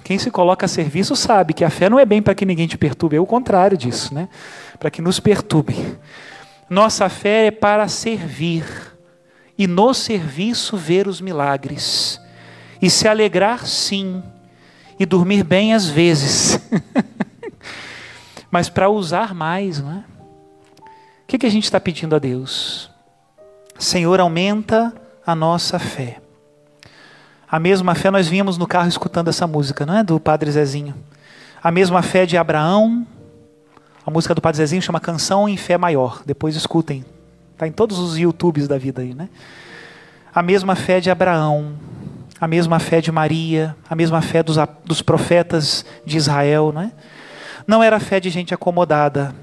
Quem 0.05 0.17
se 0.17 0.31
coloca 0.31 0.67
a 0.67 0.69
serviço 0.69 1.17
sabe 1.17 1.53
que 1.53 1.65
a 1.65 1.69
fé 1.69 1.89
não 1.89 1.99
é 1.99 2.05
bem 2.05 2.21
para 2.21 2.33
que 2.33 2.45
ninguém 2.45 2.65
te 2.65 2.77
perturbe, 2.77 3.17
é 3.17 3.19
o 3.19 3.25
contrário 3.25 3.77
disso, 3.77 4.13
né? 4.13 4.29
Para 4.79 4.89
que 4.89 5.01
nos 5.01 5.19
perturbe. 5.19 5.97
Nossa 6.69 7.09
fé 7.09 7.47
é 7.47 7.51
para 7.51 7.89
servir 7.89 8.63
e 9.57 9.67
no 9.67 9.93
serviço 9.93 10.77
ver 10.77 11.09
os 11.09 11.19
milagres 11.19 12.21
e 12.81 12.89
se 12.89 13.05
alegrar 13.05 13.67
sim 13.67 14.23
e 14.97 15.05
dormir 15.05 15.43
bem 15.43 15.73
às 15.73 15.89
vezes. 15.89 16.57
mas 18.55 18.69
para 18.69 18.89
usar 18.89 19.35
mais, 19.35 19.81
não 19.81 19.91
é? 19.91 20.03
O 20.79 21.27
que, 21.27 21.37
que 21.37 21.45
a 21.45 21.49
gente 21.49 21.65
está 21.65 21.77
pedindo 21.77 22.15
a 22.15 22.19
Deus? 22.19 22.89
Senhor, 23.77 24.17
aumenta 24.21 24.93
a 25.27 25.35
nossa 25.35 25.77
fé. 25.77 26.21
A 27.51 27.59
mesma 27.59 27.93
fé, 27.95 28.09
nós 28.09 28.29
vínhamos 28.29 28.57
no 28.57 28.65
carro 28.65 28.87
escutando 28.87 29.27
essa 29.27 29.45
música, 29.45 29.85
não 29.85 29.97
é? 29.97 30.03
Do 30.05 30.21
Padre 30.21 30.49
Zezinho. 30.49 30.95
A 31.61 31.69
mesma 31.69 32.01
fé 32.01 32.25
de 32.25 32.37
Abraão. 32.37 33.05
A 34.05 34.09
música 34.09 34.33
do 34.33 34.39
Padre 34.39 34.59
Zezinho 34.59 34.81
chama 34.81 35.01
Canção 35.01 35.49
em 35.49 35.57
Fé 35.57 35.77
Maior. 35.77 36.21
Depois 36.25 36.55
escutem. 36.55 37.03
Está 37.51 37.67
em 37.67 37.73
todos 37.73 37.99
os 37.99 38.17
YouTubes 38.17 38.69
da 38.69 38.77
vida 38.77 39.01
aí, 39.01 39.13
né? 39.13 39.27
A 40.33 40.41
mesma 40.41 40.77
fé 40.77 41.01
de 41.01 41.11
Abraão. 41.11 41.73
A 42.39 42.47
mesma 42.47 42.79
fé 42.79 43.01
de 43.01 43.11
Maria. 43.11 43.75
A 43.89 43.95
mesma 43.95 44.21
fé 44.21 44.41
dos, 44.41 44.55
dos 44.85 45.01
profetas 45.01 45.85
de 46.05 46.15
Israel, 46.15 46.71
não 46.73 46.83
é? 46.83 46.91
Não 47.67 47.81
era 47.81 47.99
fé 47.99 48.19
de 48.19 48.29
gente 48.29 48.53
acomodada. 48.53 49.33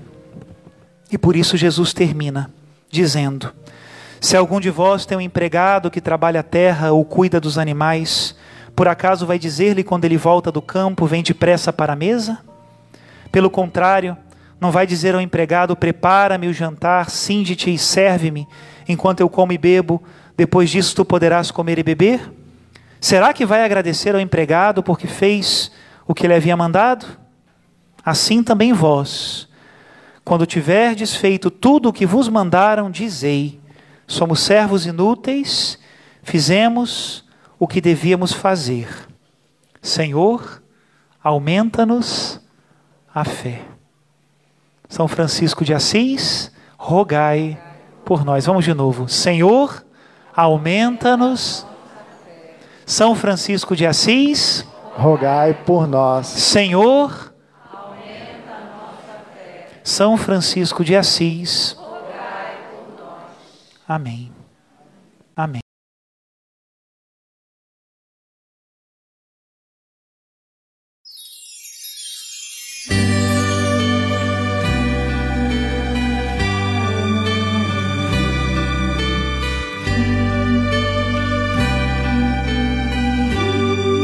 E 1.11 1.19
por 1.19 1.37
isso 1.37 1.57
Jesus 1.57 1.93
termina 1.93 2.51
dizendo: 2.91 3.53
Se 4.21 4.37
algum 4.37 4.61
de 4.61 4.71
vós 4.71 5.05
tem 5.05 5.19
um 5.19 5.21
empregado 5.21 5.91
que 5.91 6.01
trabalha 6.01 6.41
a 6.41 6.45
terra 6.45 6.93
ou 6.93 7.05
cuida 7.05 7.41
dos 7.41 7.59
animais, 7.59 8.37
por 8.77 8.87
acaso 8.87 9.27
vai 9.27 9.39
dizer-lhe 9.39 9.83
quando 9.83 10.05
ele 10.05 10.17
volta 10.17 10.53
do 10.53 10.63
campo, 10.63 11.07
vem 11.07 11.23
depressa 11.23 11.73
para 11.73 11.95
a 11.95 11.97
mesa? 11.97 12.39
Pelo 13.33 13.51
contrário, 13.51 14.17
não 14.61 14.71
vai 14.71 14.87
dizer 14.87 15.15
ao 15.15 15.21
empregado: 15.21 15.75
Prepara-me 15.75 16.47
o 16.47 16.55
jantar, 16.55 17.11
cinde-te 17.11 17.75
e 17.75 17.79
serve-me, 17.79 18.47
enquanto 18.89 19.21
eu 19.21 19.29
como 19.29 19.53
e 19.53 19.59
bebo, 19.59 20.03
depois 20.37 20.71
disso 20.71 20.95
tu 20.95 21.05
poderás 21.05 21.51
comer 21.51 21.79
e 21.79 21.83
beber? 21.83 22.33
Será 23.01 23.33
que 23.33 23.45
vai 23.45 23.65
agradecer 23.65 24.15
ao 24.15 24.21
empregado 24.21 24.83
porque 24.83 25.09
fez 25.09 25.73
o 26.07 26.15
que 26.15 26.25
ele 26.25 26.35
havia 26.35 26.57
mandado? 26.57 27.22
Assim 28.05 28.43
também 28.43 28.73
vós, 28.73 29.49
quando 30.25 30.47
tiverdes 30.47 31.15
feito 31.15 31.51
tudo 31.51 31.89
o 31.89 31.93
que 31.93 32.07
vos 32.07 32.29
mandaram, 32.29 32.91
dizei: 32.91 33.61
somos 34.07 34.41
servos 34.41 34.87
inúteis, 34.87 35.79
fizemos 36.23 37.25
o 37.59 37.67
que 37.67 37.81
devíamos 37.81 38.33
fazer. 38.33 38.89
Senhor, 39.81 40.63
aumenta-nos 41.23 42.41
a 43.15 43.25
fé. 43.25 43.63
São 44.89 45.09
Francisco 45.09 45.65
de 45.65 45.73
Assis, 45.73 46.53
rogai 46.77 47.59
por 48.05 48.25
nós. 48.25 48.47
Vamos 48.47 48.65
de 48.65 48.75
novo. 48.75 49.09
Senhor, 49.09 49.85
aumenta-nos. 50.35 51.67
São 52.85 53.15
Francisco 53.15 53.75
de 53.75 53.87
Assis, 53.87 54.67
rogai 54.95 55.55
por 55.55 55.87
nós. 55.87 56.27
Senhor, 56.27 57.32
são 59.83 60.17
Francisco 60.17 60.85
de 60.85 60.97
Assis. 60.97 61.77
Amém. 63.87 64.33
Amém. 65.37 65.61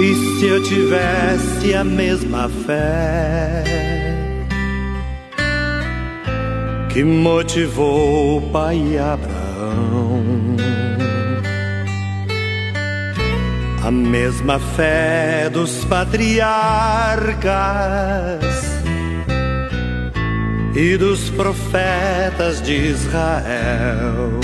E 0.00 0.14
se 0.38 0.46
eu 0.46 0.62
tivesse 0.62 1.74
a 1.74 1.84
mesma 1.84 2.48
fé? 2.48 4.07
Que 6.88 7.04
motivou 7.04 8.38
o 8.38 8.50
pai 8.50 8.98
Abraão. 8.98 10.56
A 13.84 13.90
mesma 13.90 14.58
fé 14.58 15.48
dos 15.50 15.84
patriarcas 15.84 16.38
e 20.74 20.96
dos 20.96 21.30
profetas 21.30 22.62
de 22.62 22.74
Israel. 22.74 24.40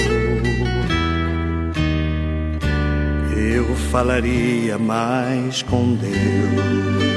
Eu 3.36 3.74
falaria 3.90 4.78
mais 4.78 5.62
com 5.62 5.94
Deus 5.94 7.13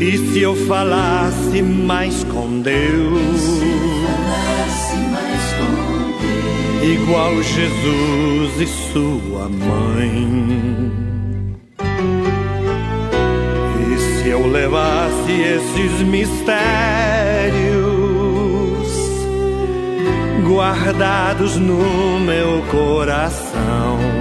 e 0.00 0.16
se 0.16 0.40
eu 0.40 0.56
falasse 0.66 1.60
mais 1.60 2.24
com 2.24 2.62
Deus, 2.62 3.60
igual 6.82 7.42
Jesus 7.42 8.60
e 8.60 8.66
sua 8.66 9.46
mãe. 9.50 10.90
E 13.92 13.98
se 13.98 14.28
eu 14.30 14.46
levasse 14.46 15.32
esses 15.32 16.00
mistérios 16.00 16.50
guardados 20.42 21.56
no 21.56 22.18
meu 22.20 22.62
coração 22.70 24.19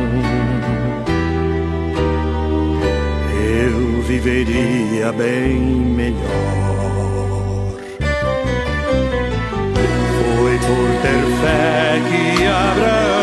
viveria 4.10 5.12
bem 5.12 5.60
melhor. 5.60 6.20
Foi 10.38 10.58
por 10.58 10.88
ter 11.02 11.22
fé 11.42 12.02
que 12.10 12.24
Abraão 12.48 13.20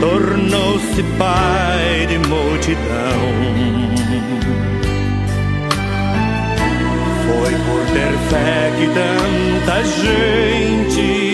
tornou-se 0.00 1.02
pai 1.18 2.06
de 2.08 2.18
multidão. 2.28 3.20
Foi 7.26 7.52
por 7.52 7.82
ter 7.92 8.14
fé 8.30 8.72
que 8.78 8.86
tanta 8.94 9.76
gente 9.84 11.31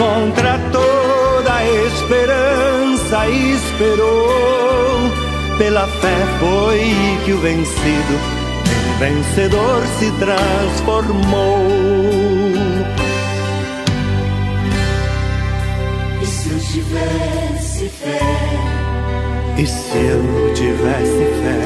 contra 0.00 0.58
toda 0.72 1.64
esperança 1.86 3.28
esperou. 3.28 4.30
Pela 5.58 5.86
fé 5.86 6.16
foi 6.38 6.80
que 7.26 7.32
o 7.34 7.38
vencido 7.38 8.14
em 8.72 8.98
vencedor 8.98 9.82
se 9.98 10.10
transformou. 10.12 11.66
E 16.22 16.26
se 16.26 16.48
eu 16.48 16.58
tivesse 16.58 17.88
fé? 17.90 18.20
E 19.58 19.66
se 19.66 19.98
eu 19.98 20.54
tivesse 20.54 21.24
fé, 21.42 21.60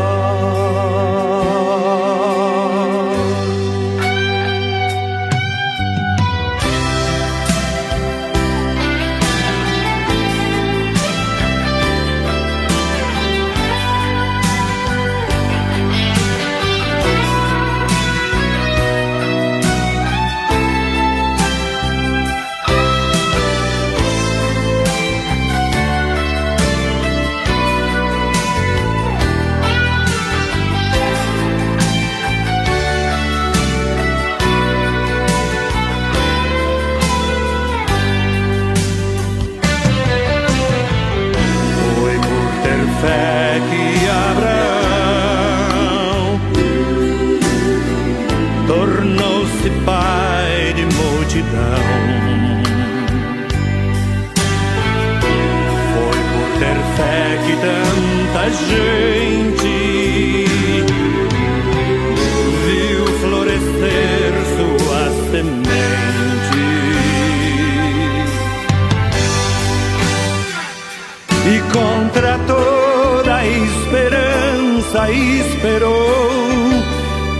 esperança 74.86 75.10
esperou. 75.10 76.06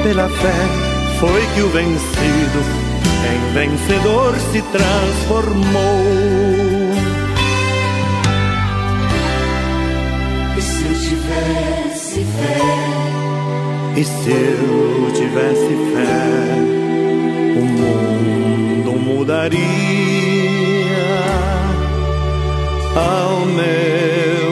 Pela 0.03 0.29
fé 0.29 0.55
foi 1.21 1.47
que 1.55 1.63
o 1.63 1.69
vencido 1.69 2.61
em 3.25 3.53
vencedor 3.53 4.35
se 4.53 4.63
transformou. 4.63 5.63
E 10.57 10.63
se 10.63 10.85
eu 10.85 10.95
tivesse 10.95 12.25
fé? 12.25 12.61
E 13.97 14.05
se 14.05 14.31
eu 14.31 15.13
tivesse 15.15 15.75
fé? 15.93 16.17
O 17.59 17.65
mundo 17.65 18.93
mudaria 19.01 19.57
ao 22.95 23.47
meu. 23.47 24.46